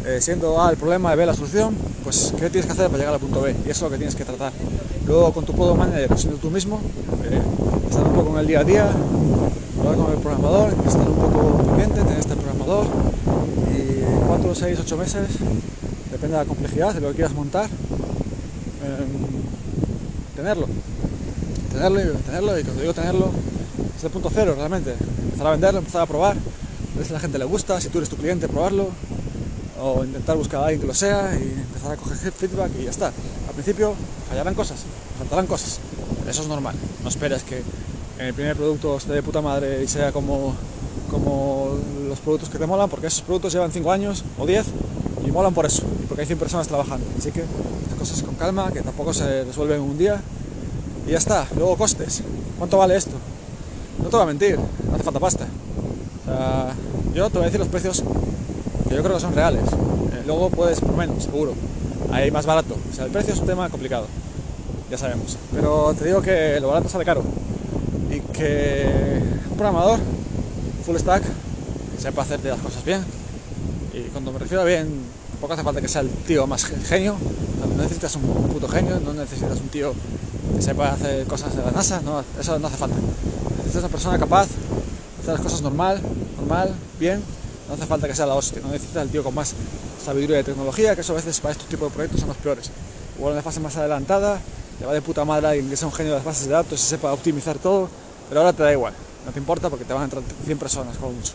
eh, 0.05 0.19
siendo 0.21 0.61
A 0.61 0.71
el 0.71 0.77
problema 0.77 1.15
y 1.15 1.17
B 1.17 1.27
la 1.27 1.35
solución, 1.35 1.77
pues 2.03 2.35
¿qué 2.37 2.51
tienes 2.51 2.67
que 2.67 2.73
hacer 2.73 2.87
para 2.87 2.99
llegar 2.99 3.15
al 3.15 3.21
punto 3.21 3.43
B? 3.43 3.55
Y 3.65 3.71
eso 3.71 3.71
es 3.71 3.83
lo 3.83 3.91
que 3.91 3.99
tienes 3.99 4.17
que 4.17 4.25
tratar. 4.25 4.53
Luego 5.07 5.33
con 5.33 5.45
tu 5.45 5.53
product 5.53 5.79
manager, 5.79 6.19
siendo 6.19 6.39
tú 6.41 6.51
mismo, 6.51 6.81
eh, 7.25 7.41
estar 7.89 8.03
un 8.03 8.15
poco 8.15 8.31
en 8.33 8.41
el 8.41 8.47
día 8.49 8.61
a 8.61 8.65
día, 8.65 8.91
hablar 9.79 9.95
con 9.95 10.13
el 10.13 10.19
programador, 10.19 10.75
estar 10.85 11.09
un 11.09 11.15
poco 11.15 11.63
pendiente, 11.69 12.01
tener 12.01 12.19
este 12.19 12.35
programador 12.35 12.87
4, 14.31 14.55
6, 14.55 14.79
8 14.83 14.97
meses, 14.97 15.29
depende 16.13 16.37
de 16.37 16.45
la 16.45 16.45
complejidad, 16.45 16.95
de 16.95 17.01
lo 17.01 17.09
que 17.09 17.15
quieras 17.15 17.35
montar, 17.35 17.69
tenerlo. 20.37 20.69
Tenerlo 21.73 22.01
y 22.01 22.17
tenerlo, 22.25 22.57
y 22.57 22.63
cuando 22.63 22.81
digo 22.81 22.95
tenerlo, 22.95 23.33
es 23.97 24.05
el 24.05 24.11
punto 24.11 24.31
cero 24.33 24.55
realmente. 24.57 24.95
Empezar 25.25 25.49
a 25.49 25.51
venderlo, 25.51 25.81
empezar 25.81 26.03
a 26.03 26.07
probar, 26.07 26.37
ver 26.95 27.05
si 27.05 27.11
a 27.11 27.15
la 27.15 27.19
gente 27.19 27.39
le 27.39 27.45
gusta, 27.45 27.81
si 27.81 27.89
tú 27.89 27.99
eres 27.99 28.09
tu 28.09 28.15
cliente, 28.15 28.47
probarlo, 28.47 28.91
o 29.81 30.05
intentar 30.05 30.37
buscar 30.37 30.61
a 30.61 30.67
alguien 30.67 30.81
que 30.81 30.87
lo 30.87 30.95
sea 30.95 31.37
y 31.37 31.43
empezar 31.43 31.91
a 31.91 31.97
coger 31.97 32.31
feedback 32.31 32.71
y 32.81 32.85
ya 32.85 32.91
está. 32.91 33.07
Al 33.49 33.55
principio 33.55 33.95
fallarán 34.29 34.55
cosas, 34.55 34.85
faltarán 35.19 35.49
cosas, 35.49 35.81
eso 36.29 36.43
es 36.43 36.47
normal. 36.47 36.77
No 37.03 37.09
esperes 37.09 37.43
que 37.43 37.65
el 38.21 38.33
primer 38.33 38.55
producto 38.55 38.97
esté 38.97 39.13
de 39.13 39.25
puta 39.25 39.41
madre 39.41 39.83
y 39.83 39.89
sea 39.89 40.13
como, 40.13 40.55
como 41.11 41.81
los 42.11 42.19
productos 42.19 42.51
que 42.51 42.59
te 42.59 42.67
molan, 42.67 42.91
porque 42.91 43.07
esos 43.07 43.23
productos 43.23 43.53
llevan 43.53 43.73
5 43.73 43.91
años 43.91 44.25
o 44.39 44.45
10 44.45 44.67
y 45.27 45.31
molan 45.31 45.55
por 45.55 45.65
eso, 45.65 45.83
porque 46.09 46.23
hay 46.23 46.27
100 46.27 46.39
personas 46.39 46.69
trabajando. 46.69 47.07
Así 47.17 47.33
que 47.33 47.41
las 47.89 47.99
cosas 47.99 48.23
con 48.23 48.35
calma, 48.35 48.71
que 48.71 48.83
tampoco 48.83 49.15
se 49.15 49.45
resuelven 49.45 49.79
en 49.79 49.89
un 49.89 49.97
día 49.97 50.21
y 51.07 51.13
ya 51.13 51.19
está. 51.19 51.47
Luego 51.57 51.77
costes, 51.77 52.23
¿cuánto 52.59 52.77
vale 52.77 52.97
esto? 52.97 53.13
No 54.03 54.09
te 54.09 54.17
voy 54.17 54.25
a 54.25 54.27
mentir, 54.27 54.59
hace 54.93 55.03
falta 55.03 55.21
pasta. 55.21 55.47
Yo 57.15 57.29
te 57.29 57.39
voy 57.39 57.43
a 57.43 57.47
decir 57.47 57.61
los 57.61 57.69
precios 57.69 58.05
yo 58.95 59.03
creo 59.03 59.15
que 59.15 59.21
son 59.21 59.35
reales. 59.35 59.63
Eh, 59.63 60.23
luego 60.27 60.51
puedes 60.51 60.81
por 60.81 60.97
menos, 60.97 61.23
seguro. 61.23 61.55
Ahí 62.13 62.31
más 62.31 62.45
barato. 62.45 62.77
O 62.91 62.95
sea, 62.95 63.05
el 63.05 63.11
precio 63.11 63.33
es 63.33 63.41
un 63.41 63.47
tema 63.47 63.69
complicado, 63.71 64.07
ya 64.91 64.99
sabemos. 64.99 65.39
Pero 65.55 65.95
te 65.97 66.07
digo 66.07 66.21
que 66.21 66.59
lo 66.61 66.69
barato 66.69 66.89
sale 66.89 67.05
caro. 67.05 67.23
Y 68.11 68.21
que 68.33 69.23
un 69.49 69.57
programador 69.57 70.01
full 70.85 70.97
stack 70.97 71.23
sepa 72.01 72.23
hacerte 72.23 72.49
las 72.49 72.61
cosas 72.61 72.85
bien. 72.85 73.05
Y 73.93 74.09
cuando 74.11 74.33
me 74.33 74.39
refiero 74.39 74.63
a 74.63 74.65
bien, 74.65 74.89
tampoco 75.33 75.53
hace 75.53 75.63
falta 75.63 75.81
que 75.81 75.89
sea 75.89 76.01
el 76.01 76.09
tío 76.09 76.47
más 76.47 76.65
genio. 76.65 77.17
No 77.77 77.83
necesitas 77.83 78.17
un 78.17 78.23
puto 78.49 78.69
genio, 78.69 78.99
no 79.01 79.13
necesitas 79.13 79.61
un 79.61 79.69
tío 79.69 79.93
que 80.57 80.63
sepa 80.63 80.93
hacer 80.93 81.27
cosas 81.27 81.55
de 81.55 81.63
la 81.63 81.71
NASA, 81.71 82.01
eso 82.39 82.59
no 82.59 82.67
hace 82.67 82.77
falta. 82.77 82.97
Necesitas 83.59 83.83
una 83.83 83.89
persona 83.89 84.19
capaz 84.19 84.47
de 84.47 85.23
hacer 85.23 85.35
las 85.35 85.43
cosas 85.43 85.63
normal, 85.63 86.01
normal, 86.37 86.75
bien, 86.99 87.23
no 87.69 87.75
hace 87.75 87.87
falta 87.87 88.09
que 88.09 88.15
sea 88.15 88.27
la 88.27 88.35
hostia, 88.35 88.61
no 88.63 88.69
necesitas 88.69 89.03
el 89.03 89.11
tío 89.11 89.23
con 89.23 89.35
más 89.35 89.55
sabiduría 90.05 90.39
de 90.39 90.45
tecnología, 90.45 90.95
que 90.95 91.03
eso 91.03 91.13
a 91.13 91.17
veces 91.17 91.39
para 91.41 91.53
estos 91.53 91.69
tipos 91.69 91.91
de 91.91 91.95
proyectos 91.95 92.21
son 92.21 92.29
los 92.29 92.39
peores. 92.39 92.71
Igual 93.17 93.33
en 93.33 93.37
la 93.37 93.43
fase 93.43 93.61
más 93.61 93.77
adelantada, 93.77 94.41
te 94.79 94.87
va 94.87 94.95
de 94.95 95.03
puta 95.03 95.25
madre 95.27 95.49
alguien 95.49 95.69
que 95.69 95.77
sea 95.77 95.87
un 95.87 95.95
genio 95.95 96.13
de 96.13 96.19
las 96.19 96.25
bases 96.25 96.47
de 96.47 96.53
datos 96.53 96.81
y 96.81 96.83
sepa 96.83 97.13
optimizar 97.13 97.59
todo, 97.59 97.89
pero 98.29 98.41
ahora 98.41 98.55
te 98.55 98.63
da 98.63 98.73
igual, 98.73 98.95
no 99.27 99.33
te 99.33 99.39
importa 99.39 99.69
porque 99.69 99.85
te 99.85 99.93
van 99.93 100.03
a 100.03 100.05
entrar 100.07 100.23
100 100.47 100.59
personas 100.59 100.97
como 100.97 101.13
mucho. 101.13 101.35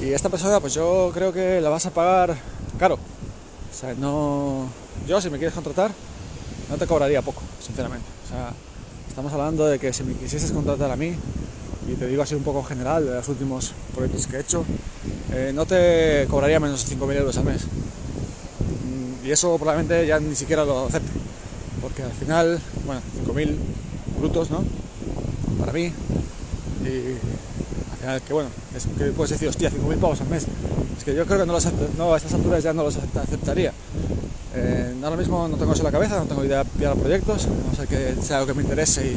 Y 0.00 0.12
esta 0.12 0.28
persona, 0.28 0.60
pues 0.60 0.74
yo 0.74 1.10
creo 1.14 1.32
que 1.32 1.60
la 1.60 1.70
vas 1.70 1.86
a 1.86 1.90
pagar 1.90 2.36
caro. 2.78 2.94
O 2.94 3.74
sea, 3.74 3.94
no. 3.94 4.68
Yo, 5.06 5.20
si 5.20 5.30
me 5.30 5.38
quieres 5.38 5.54
contratar, 5.54 5.90
no 6.70 6.76
te 6.76 6.86
cobraría 6.86 7.22
poco, 7.22 7.42
sinceramente. 7.60 8.06
O 8.26 8.28
sea, 8.28 8.52
estamos 9.08 9.32
hablando 9.32 9.66
de 9.66 9.78
que 9.78 9.92
si 9.92 10.04
me 10.04 10.14
quisieses 10.14 10.52
contratar 10.52 10.90
a 10.90 10.96
mí, 10.96 11.14
y 11.88 11.94
te 11.94 12.06
digo 12.06 12.22
así 12.22 12.34
un 12.34 12.42
poco 12.42 12.62
general 12.62 13.06
de 13.06 13.14
los 13.14 13.28
últimos 13.28 13.72
proyectos 13.94 14.26
que 14.26 14.36
he 14.36 14.40
hecho, 14.40 14.64
eh, 15.32 15.52
no 15.54 15.64
te 15.64 16.26
cobraría 16.28 16.60
menos 16.60 16.86
de 16.86 16.96
5.000 16.96 17.16
euros 17.16 17.36
al 17.38 17.44
mes. 17.44 17.64
Mm, 17.64 19.26
y 19.26 19.30
eso 19.30 19.56
probablemente 19.56 20.06
ya 20.06 20.20
ni 20.20 20.34
siquiera 20.34 20.64
lo 20.64 20.86
acepte, 20.86 21.10
porque 21.80 22.02
al 22.02 22.12
final, 22.12 22.60
bueno, 22.84 23.00
5.000 23.26 23.56
brutos, 24.18 24.50
¿no? 24.50 24.62
Para 25.58 25.72
mí. 25.72 25.92
Y 26.84 27.55
final, 28.06 28.22
que 28.22 28.32
bueno, 28.32 28.50
es 28.76 28.86
que 28.86 29.04
puedes 29.06 29.30
decir, 29.30 29.48
hostia, 29.48 29.70
5.000 29.70 29.98
pavos 29.98 30.20
al 30.20 30.28
mes. 30.28 30.46
Es 30.96 31.04
que 31.04 31.14
yo 31.14 31.26
creo 31.26 31.40
que 31.40 31.46
no, 31.46 31.52
los, 31.52 31.66
a 31.66 32.16
estas 32.16 32.34
alturas 32.34 32.62
ya 32.62 32.72
no 32.72 32.84
los 32.84 32.96
aceptaría. 32.96 33.72
Eh, 34.54 34.94
ahora 35.02 35.16
mismo 35.16 35.48
no 35.48 35.56
tengo 35.56 35.72
eso 35.72 35.82
en 35.82 35.86
la 35.86 35.92
cabeza, 35.92 36.18
no 36.18 36.24
tengo 36.24 36.44
idea 36.44 36.64
de 36.64 36.88
proyectos, 36.94 37.46
no 37.46 37.76
sé 37.76 37.86
que 37.86 38.14
sea 38.22 38.38
algo 38.38 38.46
que 38.46 38.54
me 38.54 38.62
interese 38.62 39.12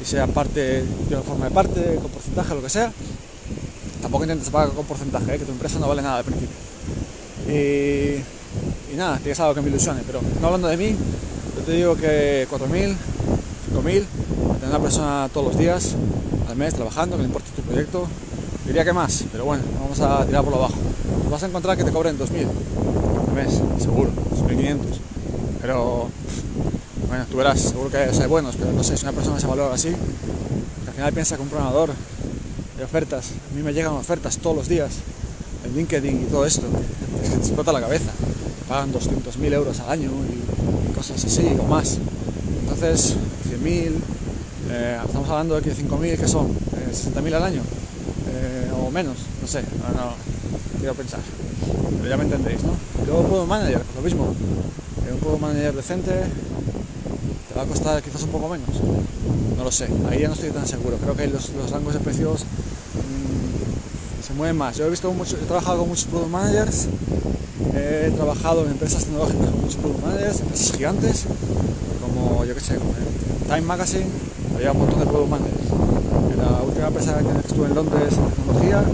y, 0.00 0.04
sea 0.04 0.26
parte, 0.26 0.82
de 0.82 1.14
una 1.14 1.22
forma 1.22 1.48
parte, 1.48 1.96
con 2.00 2.10
porcentaje, 2.10 2.54
lo 2.54 2.62
que 2.62 2.68
sea. 2.68 2.92
Tampoco 4.02 4.24
intentes 4.24 4.50
pagar 4.50 4.70
con 4.70 4.84
porcentaje, 4.84 5.34
¿eh? 5.34 5.38
que 5.38 5.46
tu 5.46 5.52
empresa 5.52 5.78
no 5.78 5.88
vale 5.88 6.02
nada 6.02 6.18
al 6.18 6.24
principio. 6.24 6.54
Y, 7.48 8.96
nada, 8.96 9.16
tienes 9.18 9.40
algo 9.40 9.54
que 9.54 9.62
me 9.62 9.70
ilusione, 9.70 10.02
pero 10.06 10.20
no 10.40 10.46
hablando 10.46 10.68
de 10.68 10.76
mí, 10.76 10.94
yo 11.56 11.62
te 11.64 11.72
digo 11.72 11.96
que 11.96 12.46
4.000, 12.50 12.94
5.000, 13.72 13.82
tener 13.84 14.68
una 14.68 14.78
persona 14.78 15.30
todos 15.32 15.46
los 15.48 15.58
días, 15.58 15.96
al 16.48 16.56
mes, 16.56 16.74
trabajando, 16.74 17.16
que 17.16 17.22
le 17.22 17.28
importe 17.28 17.50
tu 17.56 17.62
proyecto, 17.62 18.06
que 18.82 18.92
más, 18.92 19.24
pero 19.30 19.44
bueno, 19.44 19.62
vamos 19.78 20.00
a 20.00 20.26
tirar 20.26 20.42
por 20.42 20.52
lo 20.52 20.58
bajo. 20.58 20.74
Vas 21.30 21.42
a 21.44 21.46
encontrar 21.46 21.76
que 21.76 21.84
te 21.84 21.92
cobren 21.92 22.18
2.000 22.18 22.48
al 23.28 23.34
mes, 23.34 23.60
seguro, 23.78 24.10
2.500, 24.34 24.78
pero 25.60 26.08
bueno, 27.06 27.24
tú 27.30 27.36
verás, 27.36 27.60
seguro 27.60 27.88
que 27.90 27.98
hay 27.98 28.26
buenos, 28.26 28.56
pero 28.56 28.72
no 28.72 28.82
sé, 28.82 28.96
si 28.96 29.04
una 29.04 29.12
persona 29.12 29.38
se 29.38 29.46
valora 29.46 29.74
así, 29.74 29.90
que 29.90 30.88
al 30.88 30.94
final 30.94 31.12
piensa 31.12 31.36
que 31.36 31.42
un 31.42 31.48
programador 31.48 31.90
de 32.76 32.82
ofertas, 32.82 33.30
a 33.52 33.56
mí 33.56 33.62
me 33.62 33.72
llegan 33.72 33.92
ofertas 33.92 34.38
todos 34.38 34.56
los 34.56 34.68
días, 34.68 34.90
en 35.64 35.76
LinkedIn 35.76 36.22
y 36.22 36.24
todo 36.24 36.44
esto, 36.44 36.66
es 37.22 37.30
que 37.30 37.36
te 37.36 37.42
explota 37.42 37.70
la 37.70 37.80
cabeza, 37.80 38.10
pagan 38.68 38.92
200.000 38.92 39.52
euros 39.52 39.78
al 39.80 39.90
año 39.90 40.10
y, 40.10 40.92
cosas 40.94 41.24
así, 41.24 41.46
o 41.60 41.62
más. 41.64 41.98
Entonces, 42.62 43.14
100.000, 43.48 43.92
eh, 44.70 44.98
estamos 45.06 45.28
hablando 45.28 45.54
de 45.54 45.62
que 45.62 45.76
5.000, 45.76 46.18
que 46.18 46.26
son? 46.26 46.46
Eh, 46.46 46.92
¿60.000 46.92 47.34
al 47.34 47.42
año? 47.44 47.62
Eh, 48.94 49.02
menos, 49.02 49.16
no 49.42 49.48
sé, 49.48 49.60
no, 49.60 49.88
no, 50.00 50.12
quiero 50.78 50.94
pensar, 50.94 51.18
pero 51.98 52.08
ya 52.08 52.16
me 52.16 52.22
entendéis, 52.22 52.62
¿no? 52.62 52.76
luego 53.04 53.24
puedo 53.24 53.44
manager, 53.44 53.82
lo 53.96 54.02
mismo, 54.02 54.32
un 55.12 55.18
puedo 55.18 55.36
manager 55.36 55.74
decente 55.74 56.12
te 56.12 57.54
va 57.56 57.62
a 57.62 57.66
costar 57.66 58.00
quizás 58.04 58.22
un 58.22 58.28
poco 58.28 58.48
menos, 58.48 58.68
no 59.56 59.64
lo 59.64 59.72
sé, 59.72 59.88
ahí 60.08 60.20
ya 60.20 60.28
no 60.28 60.34
estoy 60.34 60.50
tan 60.50 60.64
seguro, 60.68 60.96
creo 60.98 61.16
que 61.16 61.26
los, 61.26 61.50
los 61.54 61.72
rangos 61.72 61.94
de 61.94 62.00
precios 62.00 62.44
se 64.24 64.32
mueven 64.32 64.56
más. 64.56 64.76
Yo 64.76 64.86
he 64.86 64.90
visto 64.90 65.12
mucho, 65.12 65.36
he 65.42 65.44
trabajado 65.44 65.80
con 65.80 65.88
muchos 65.88 66.04
product 66.04 66.30
managers, 66.30 66.86
he 67.74 68.12
trabajado 68.14 68.64
en 68.64 68.70
empresas 68.70 69.06
tecnológicas 69.06 69.50
con 69.50 69.60
muchos 69.60 69.76
product 69.76 70.04
managers, 70.04 70.40
empresas 70.40 70.72
gigantes, 70.72 71.24
como 72.00 72.44
yo 72.44 72.54
que 72.54 72.60
sé, 72.60 72.76
como 72.76 72.92
Time 73.48 73.62
Magazine, 73.62 74.06
había 74.54 74.70
un 74.70 74.78
montón 74.78 75.00
de 75.00 75.06
product 75.06 75.30
managers. 75.30 76.13
Última 76.74 76.88
empresa 76.88 77.18
que 77.18 77.46
estuve 77.46 77.66
en 77.68 77.74
Londres 77.76 78.14
en 78.18 78.30
tecnología, 78.30 78.84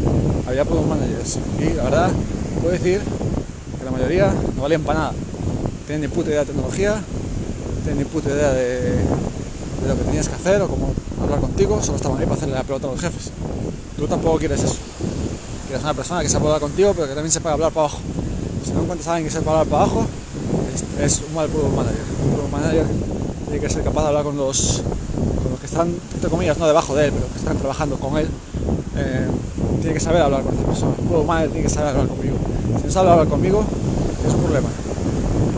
había 0.46 0.64
product 0.66 0.86
managers. 0.86 1.38
Y 1.58 1.74
la 1.74 1.84
verdad, 1.84 2.10
puedo 2.60 2.72
decir 2.72 3.00
que 3.78 3.84
la 3.86 3.90
mayoría 3.90 4.34
no 4.54 4.62
valían 4.62 4.82
para 4.82 4.98
nada. 4.98 5.12
Tienen 5.86 6.02
ni 6.02 6.08
puta 6.14 6.28
idea 6.28 6.40
de 6.40 6.46
tecnología, 6.46 7.00
tienen 7.84 7.98
ni 7.98 8.04
puta 8.04 8.28
idea 8.28 8.52
de, 8.52 9.00
lo 9.88 9.96
que 9.96 10.04
tenías 10.04 10.28
que 10.28 10.34
hacer 10.34 10.60
o 10.60 10.68
cómo 10.68 10.92
hablar 11.22 11.40
contigo, 11.40 11.82
solo 11.82 11.96
estaban 11.96 12.18
ahí 12.18 12.24
para 12.24 12.36
hacerle 12.36 12.54
la 12.54 12.64
pelota 12.64 12.86
a 12.86 12.90
los 12.90 13.00
jefes. 13.00 13.30
Tú 13.96 14.06
tampoco 14.06 14.38
quieres 14.38 14.62
eso 14.62 14.76
que 15.70 15.76
es 15.76 15.82
una 15.82 15.94
persona 15.94 16.20
que 16.20 16.28
se 16.28 16.38
puede 16.38 16.54
hablar 16.54 16.68
contigo, 16.68 16.92
pero 16.94 17.06
que 17.06 17.14
también 17.14 17.30
se 17.30 17.40
puede 17.40 17.54
hablar 17.54 17.72
para 17.72 17.86
abajo. 17.86 18.00
Si 18.64 18.72
no 18.72 18.82
encuentras 18.82 19.08
a 19.08 19.14
alguien 19.14 19.28
que 19.28 19.38
se 19.38 19.40
puede 19.40 19.56
hablar 19.56 19.70
para 19.70 19.84
abajo, 19.84 20.06
es, 21.00 21.22
un 21.26 21.34
mal 21.34 21.48
product 21.48 21.76
manager. 21.76 22.02
Un 22.24 22.30
product 22.32 22.52
manager 22.52 22.86
tiene 23.46 23.60
que 23.60 23.70
ser 23.70 23.84
capaz 23.84 24.02
de 24.02 24.08
hablar 24.08 24.24
con 24.24 24.36
los, 24.36 24.82
que 24.82 25.09
están, 25.70 25.94
entre 26.14 26.28
comillas, 26.28 26.58
no 26.58 26.66
debajo 26.66 26.96
de 26.96 27.06
él, 27.06 27.12
pero 27.12 27.32
que 27.32 27.38
están 27.38 27.56
trabajando 27.56 27.96
con 27.96 28.18
él. 28.18 28.26
Eh, 28.96 29.26
tiene 29.80 29.94
que 29.94 30.00
saber 30.00 30.20
hablar 30.20 30.42
con 30.42 30.52
esa 30.54 30.64
persona. 30.64 30.94
Product 30.96 31.28
manager 31.28 31.50
tiene 31.50 31.68
que 31.68 31.72
saber 31.72 31.90
hablar 31.90 32.08
conmigo. 32.08 32.36
Si 32.80 32.86
no 32.86 32.92
sabe 32.92 33.10
hablar 33.10 33.28
conmigo, 33.28 33.64
es 34.26 34.34
un 34.34 34.40
problema. 34.40 34.68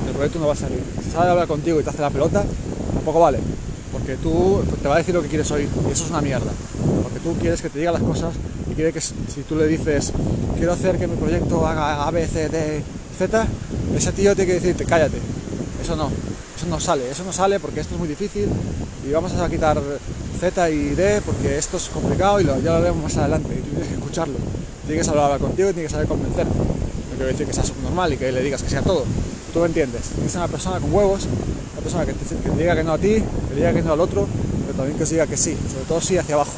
El 0.07 0.12
proyecto 0.12 0.38
no 0.38 0.46
va 0.48 0.53
a 0.53 0.57
salir. 0.57 0.83
Si 1.03 1.11
sabe 1.11 1.31
hablar 1.31 1.48
contigo 1.48 1.81
y 1.81 1.83
te 1.83 1.90
hace 1.90 2.03
la 2.03 2.11
pelota, 2.11 2.44
tampoco 2.94 3.20
vale. 3.20 3.38
Porque 3.90 4.16
tú 4.16 4.62
te 4.83 4.88
va 4.88 4.96
a 4.96 4.98
decir 4.98 5.14
lo 5.14 5.22
que 5.22 5.29
quieres 5.29 5.51
oír 5.51 5.68
y 5.88 5.92
eso 5.92 6.05
es 6.05 6.11
una 6.11 6.20
mierda. 6.20 6.51
Porque 7.03 7.18
tú 7.20 7.35
quieres 7.40 7.62
que 7.62 7.70
te 7.70 7.79
diga 7.79 7.92
las 7.92 8.03
cosas 8.03 8.35
y 8.70 8.75
quiere 8.75 8.92
que 8.92 9.01
si 9.01 9.42
tú 9.48 9.57
le 9.57 9.66
dices 9.66 10.12
quiero 10.59 10.75
hacer 10.75 10.98
que 10.98 11.07
mi 11.07 11.16
proyecto 11.16 11.66
haga 11.66 12.07
A, 12.07 12.11
B, 12.11 12.27
C, 12.27 12.51
D, 12.51 12.83
Z, 13.18 13.46
ese 13.96 14.12
tío 14.12 14.37
tiene 14.37 14.46
que 14.46 14.61
decirte 14.61 14.85
cállate. 14.85 15.16
Eso 15.83 15.96
no, 15.96 16.11
eso 16.57 16.66
no 16.68 16.79
sale, 16.79 17.11
eso 17.11 17.25
no 17.25 17.33
sale 17.33 17.59
porque 17.59 17.81
esto 17.81 17.94
es 17.94 17.98
muy 17.98 18.09
difícil 18.09 18.48
y 19.09 19.12
vamos 19.12 19.33
a 19.35 19.48
quitar 19.48 19.81
Z 20.42 20.70
y 20.70 20.96
D 20.96 21.22
porque 21.24 21.57
esto 21.57 21.76
es 21.76 21.88
complicado 21.88 22.40
y 22.40 22.44
lo, 22.44 22.59
ya 22.59 22.76
lo 22.76 22.83
vemos 22.83 23.05
más 23.05 23.16
adelante 23.16 23.55
y 23.57 23.62
tú 23.62 23.70
tienes 23.70 23.87
que 23.87 23.94
escucharlo. 23.94 24.35
Tienes 24.88 25.07
que 25.07 25.11
hablar 25.11 25.38
contigo 25.38 25.70
y 25.70 25.72
tienes 25.72 25.92
que 25.92 25.94
saber 25.94 26.09
convencerte. 26.09 26.52
No 26.59 27.14
quiero 27.14 27.26
decir 27.26 27.46
que 27.46 27.52
sea 27.52 27.62
normal 27.85 28.12
y 28.12 28.16
que 28.16 28.33
le 28.33 28.42
digas 28.42 28.61
que 28.61 28.68
sea 28.68 28.83
todo. 28.83 29.05
Tú 29.52 29.61
lo 29.61 29.66
entiendes. 29.66 30.02
Es 30.26 30.35
una 30.35 30.48
persona 30.48 30.81
con 30.81 30.92
huevos, 30.92 31.28
una 31.74 31.83
persona 31.83 32.05
que 32.05 32.14
te, 32.14 32.35
te 32.35 32.50
diga 32.59 32.74
que 32.74 32.83
no 32.83 32.92
a 32.92 32.98
ti, 32.98 33.22
que 33.50 33.55
diga 33.55 33.72
que 33.72 33.83
no 33.83 33.92
al 33.92 34.00
otro, 34.00 34.26
pero 34.66 34.78
también 34.78 34.96
que 34.96 35.05
os 35.05 35.11
diga 35.11 35.28
que 35.28 35.37
sí, 35.37 35.57
sobre 35.72 35.85
todo 35.85 36.00
sí 36.00 36.18
hacia 36.18 36.35
abajo 36.35 36.50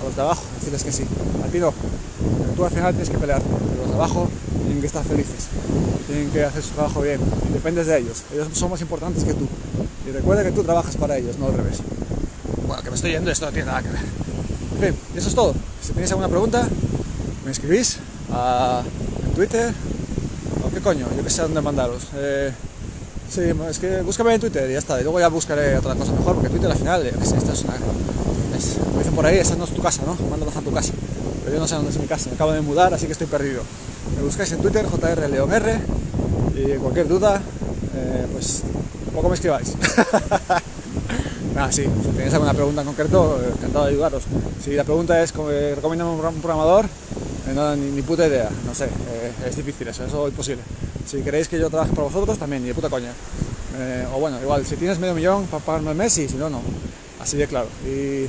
a 0.00 0.04
los 0.04 0.16
de 0.16 0.22
abajo, 0.22 0.42
decirles 0.56 0.82
que 0.82 0.90
sí. 0.90 1.04
A 1.44 1.46
ti 1.46 1.60
no. 1.60 1.72
tú 2.56 2.64
al 2.64 2.72
final 2.72 2.92
tienes 2.92 3.08
que 3.08 3.18
pelear. 3.18 3.40
Pero 3.40 3.82
los 3.82 3.90
de 3.90 3.94
abajo 3.94 4.28
tienen 4.64 4.80
que 4.80 4.88
estar 4.88 5.04
felices. 5.04 5.46
Tienen 6.08 6.30
que 6.30 6.42
hacer 6.42 6.60
su 6.60 6.70
trabajo 6.70 7.02
bien. 7.02 7.20
Y 7.50 7.52
dependes 7.52 7.86
de 7.86 7.98
ellos. 7.98 8.24
Ellos 8.34 8.48
son 8.52 8.72
más 8.72 8.80
importantes 8.80 9.22
que 9.22 9.34
tú. 9.34 9.46
Y 10.08 10.10
recuerda 10.10 10.42
que 10.42 10.50
tú 10.50 10.64
trabajas 10.64 10.96
para 10.96 11.16
ellos, 11.18 11.38
no 11.38 11.46
al 11.46 11.54
revés. 11.54 11.78
Bueno, 12.68 12.82
que 12.82 12.90
me 12.90 12.96
estoy 12.96 13.12
yendo, 13.12 13.30
esto 13.30 13.46
no 13.46 13.52
tiene 13.52 13.66
nada 13.66 13.82
que 13.82 13.88
ver. 13.88 14.02
En 14.74 14.78
fin, 14.78 15.02
eso 15.16 15.28
es 15.30 15.34
todo. 15.34 15.54
Si 15.82 15.92
tenéis 15.92 16.10
alguna 16.10 16.28
pregunta, 16.28 16.68
me 17.46 17.50
escribís 17.50 17.96
a, 18.30 18.82
en 19.24 19.32
Twitter. 19.32 19.72
O 20.62 20.70
qué 20.70 20.80
coño, 20.80 21.06
yo 21.16 21.24
que 21.24 21.30
sé 21.30 21.40
dónde 21.40 21.62
mandaros. 21.62 22.02
Eh, 22.14 22.52
sí, 23.30 23.40
es 23.70 23.78
que 23.78 24.02
búscame 24.02 24.34
en 24.34 24.40
Twitter 24.42 24.68
y 24.68 24.74
ya 24.74 24.80
está. 24.80 25.00
Y 25.00 25.02
luego 25.02 25.18
ya 25.18 25.28
buscaré 25.28 25.78
otra 25.78 25.94
cosa 25.94 26.12
mejor, 26.12 26.34
porque 26.34 26.50
Twitter 26.50 26.70
al 26.70 26.76
final, 26.76 27.10
yo 27.10 27.18
que 27.18 27.24
sé, 27.24 27.38
esta 27.38 27.54
es 27.54 27.64
una 27.64 27.72
me 27.72 28.98
dicen 28.98 29.14
por 29.14 29.24
ahí, 29.24 29.38
esa 29.38 29.56
no 29.56 29.64
es 29.64 29.70
tu 29.70 29.80
casa, 29.80 30.02
¿no? 30.04 30.14
Mándanos 30.28 30.54
a 30.54 30.60
tu 30.60 30.70
casa. 30.70 30.92
Pero 31.44 31.54
yo 31.54 31.60
no 31.60 31.66
sé 31.66 31.74
dónde 31.74 31.90
es 31.90 31.98
mi 31.98 32.06
casa, 32.06 32.28
me 32.28 32.34
acabo 32.34 32.52
de 32.52 32.60
mudar, 32.60 32.92
así 32.92 33.06
que 33.06 33.12
estoy 33.12 33.28
perdido. 33.28 33.62
Me 34.14 34.22
buscáis 34.22 34.52
en 34.52 34.58
Twitter, 34.58 34.84
JR 34.84 35.30
León 35.30 35.50
R, 35.54 35.80
y 36.54 36.76
cualquier 36.76 37.08
duda, 37.08 37.40
eh, 37.94 38.26
pues 38.30 38.62
poco 39.14 39.30
me 39.30 39.36
escribáis. 39.36 39.72
Nada, 41.58 41.72
sí, 41.72 41.82
si 41.82 42.08
tenéis 42.10 42.32
alguna 42.34 42.54
pregunta 42.54 42.82
en 42.82 42.86
concreto, 42.86 43.40
eh, 43.42 43.50
encantado 43.52 43.86
de 43.86 43.90
ayudaros. 43.90 44.22
Si 44.62 44.74
la 44.74 44.84
pregunta 44.84 45.20
es, 45.20 45.34
eh, 45.50 45.72
¿recomiendo 45.74 46.12
un 46.12 46.40
programador? 46.40 46.86
no, 47.52 47.74
ni, 47.74 48.00
puta 48.02 48.28
idea, 48.28 48.48
no 48.64 48.72
sé, 48.72 48.88
es 49.44 49.56
difícil 49.56 49.88
eso, 49.88 50.04
eso 50.04 50.28
es 50.28 50.30
imposible. 50.30 50.62
Si 51.04 51.20
queréis 51.20 51.48
que 51.48 51.58
yo 51.58 51.68
trabaje 51.68 51.90
para 51.90 52.04
vosotros, 52.04 52.38
también, 52.38 52.62
ni 52.62 52.68
de 52.68 52.74
puta 52.74 52.88
coña. 52.88 53.10
o 54.14 54.20
bueno, 54.20 54.40
igual, 54.40 54.64
si 54.64 54.76
tienes 54.76 55.00
medio 55.00 55.14
millón 55.14 55.46
para 55.46 55.64
pagarme 55.64 55.90
el 55.90 55.96
mes, 55.96 56.16
y 56.18 56.28
si 56.28 56.36
no, 56.36 56.48
no. 56.48 56.62
Así 57.20 57.36
de 57.36 57.48
claro. 57.48 57.66
Y, 57.84 58.26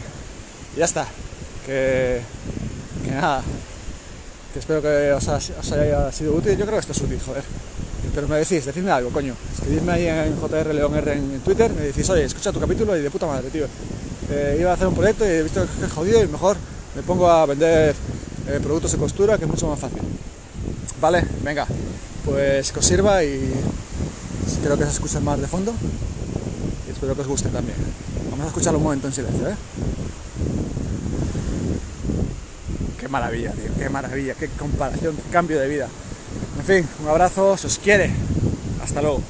ya 0.75 0.85
está. 0.85 1.05
Que, 1.67 2.21
que 3.05 3.11
nada. 3.11 3.43
Que 4.53 4.59
espero 4.59 4.81
que 4.81 5.11
os, 5.11 5.27
haya 5.27 6.11
sido 6.11 6.33
útil. 6.33 6.57
Yo 6.57 6.65
creo 6.65 6.77
que 6.77 6.79
esto 6.79 6.93
es 6.93 7.01
útil, 7.01 7.19
joder. 7.23 7.43
Pero 8.15 8.27
me 8.27 8.37
decís, 8.37 8.65
decidme 8.65 8.89
algo, 8.89 9.11
coño. 9.11 9.35
Escribidme 9.59 9.91
ahí 9.91 10.07
en 10.07 10.39
JR 10.39 10.73
León 10.73 10.95
R 10.95 11.13
en 11.13 11.39
Twitter. 11.41 11.69
Me 11.73 11.81
decís, 11.81 12.09
oye, 12.09 12.23
escucha 12.23 12.51
tu 12.51 12.59
capítulo 12.61 12.97
y 12.97 13.01
de 13.01 13.11
puta 13.11 13.27
madre, 13.27 13.49
tío. 13.49 13.67
Eh, 14.31 14.57
iba 14.59 14.71
a 14.71 14.73
hacer 14.73 14.87
un 14.87 14.95
proyecto 14.95 15.25
y 15.25 15.29
he 15.29 15.43
visto 15.43 15.65
que 15.79 15.85
es 15.85 15.91
jodido 15.91 16.23
y 16.23 16.27
mejor 16.27 16.55
me 16.95 17.03
pongo 17.03 17.29
a 17.29 17.45
vender 17.45 17.93
eh, 18.47 18.59
productos 18.63 18.93
de 18.93 18.97
costura 18.97 19.37
que 19.37 19.43
es 19.43 19.49
mucho 19.49 19.67
más 19.67 19.77
fácil. 19.77 20.01
Vale, 21.01 21.25
venga. 21.43 21.67
Pues 22.23 22.71
que 22.71 22.79
os 22.79 22.85
sirva 22.85 23.23
y 23.23 23.51
creo 24.63 24.77
que 24.77 24.85
se 24.85 24.91
escuchen 24.91 25.23
más 25.25 25.39
de 25.41 25.47
fondo. 25.47 25.73
Y 26.87 26.91
espero 26.91 27.13
que 27.13 27.21
os 27.21 27.27
guste 27.27 27.49
también. 27.49 27.77
Vamos 28.31 28.45
a 28.45 28.47
escucharlo 28.47 28.79
un 28.79 28.85
momento 28.85 29.07
en 29.07 29.13
silencio, 29.13 29.49
¿eh? 29.49 29.55
Qué 32.97 33.07
maravilla, 33.09 33.51
tío, 33.51 33.71
qué 33.77 33.89
maravilla, 33.89 34.35
qué 34.35 34.47
comparación, 34.47 35.15
qué 35.17 35.29
cambio 35.31 35.59
de 35.59 35.67
vida. 35.67 35.87
En 36.57 36.65
fin, 36.65 36.87
un 37.03 37.09
abrazo, 37.09 37.57
si 37.57 37.67
os 37.67 37.77
quiere. 37.77 38.11
Hasta 38.81 39.01
luego. 39.01 39.21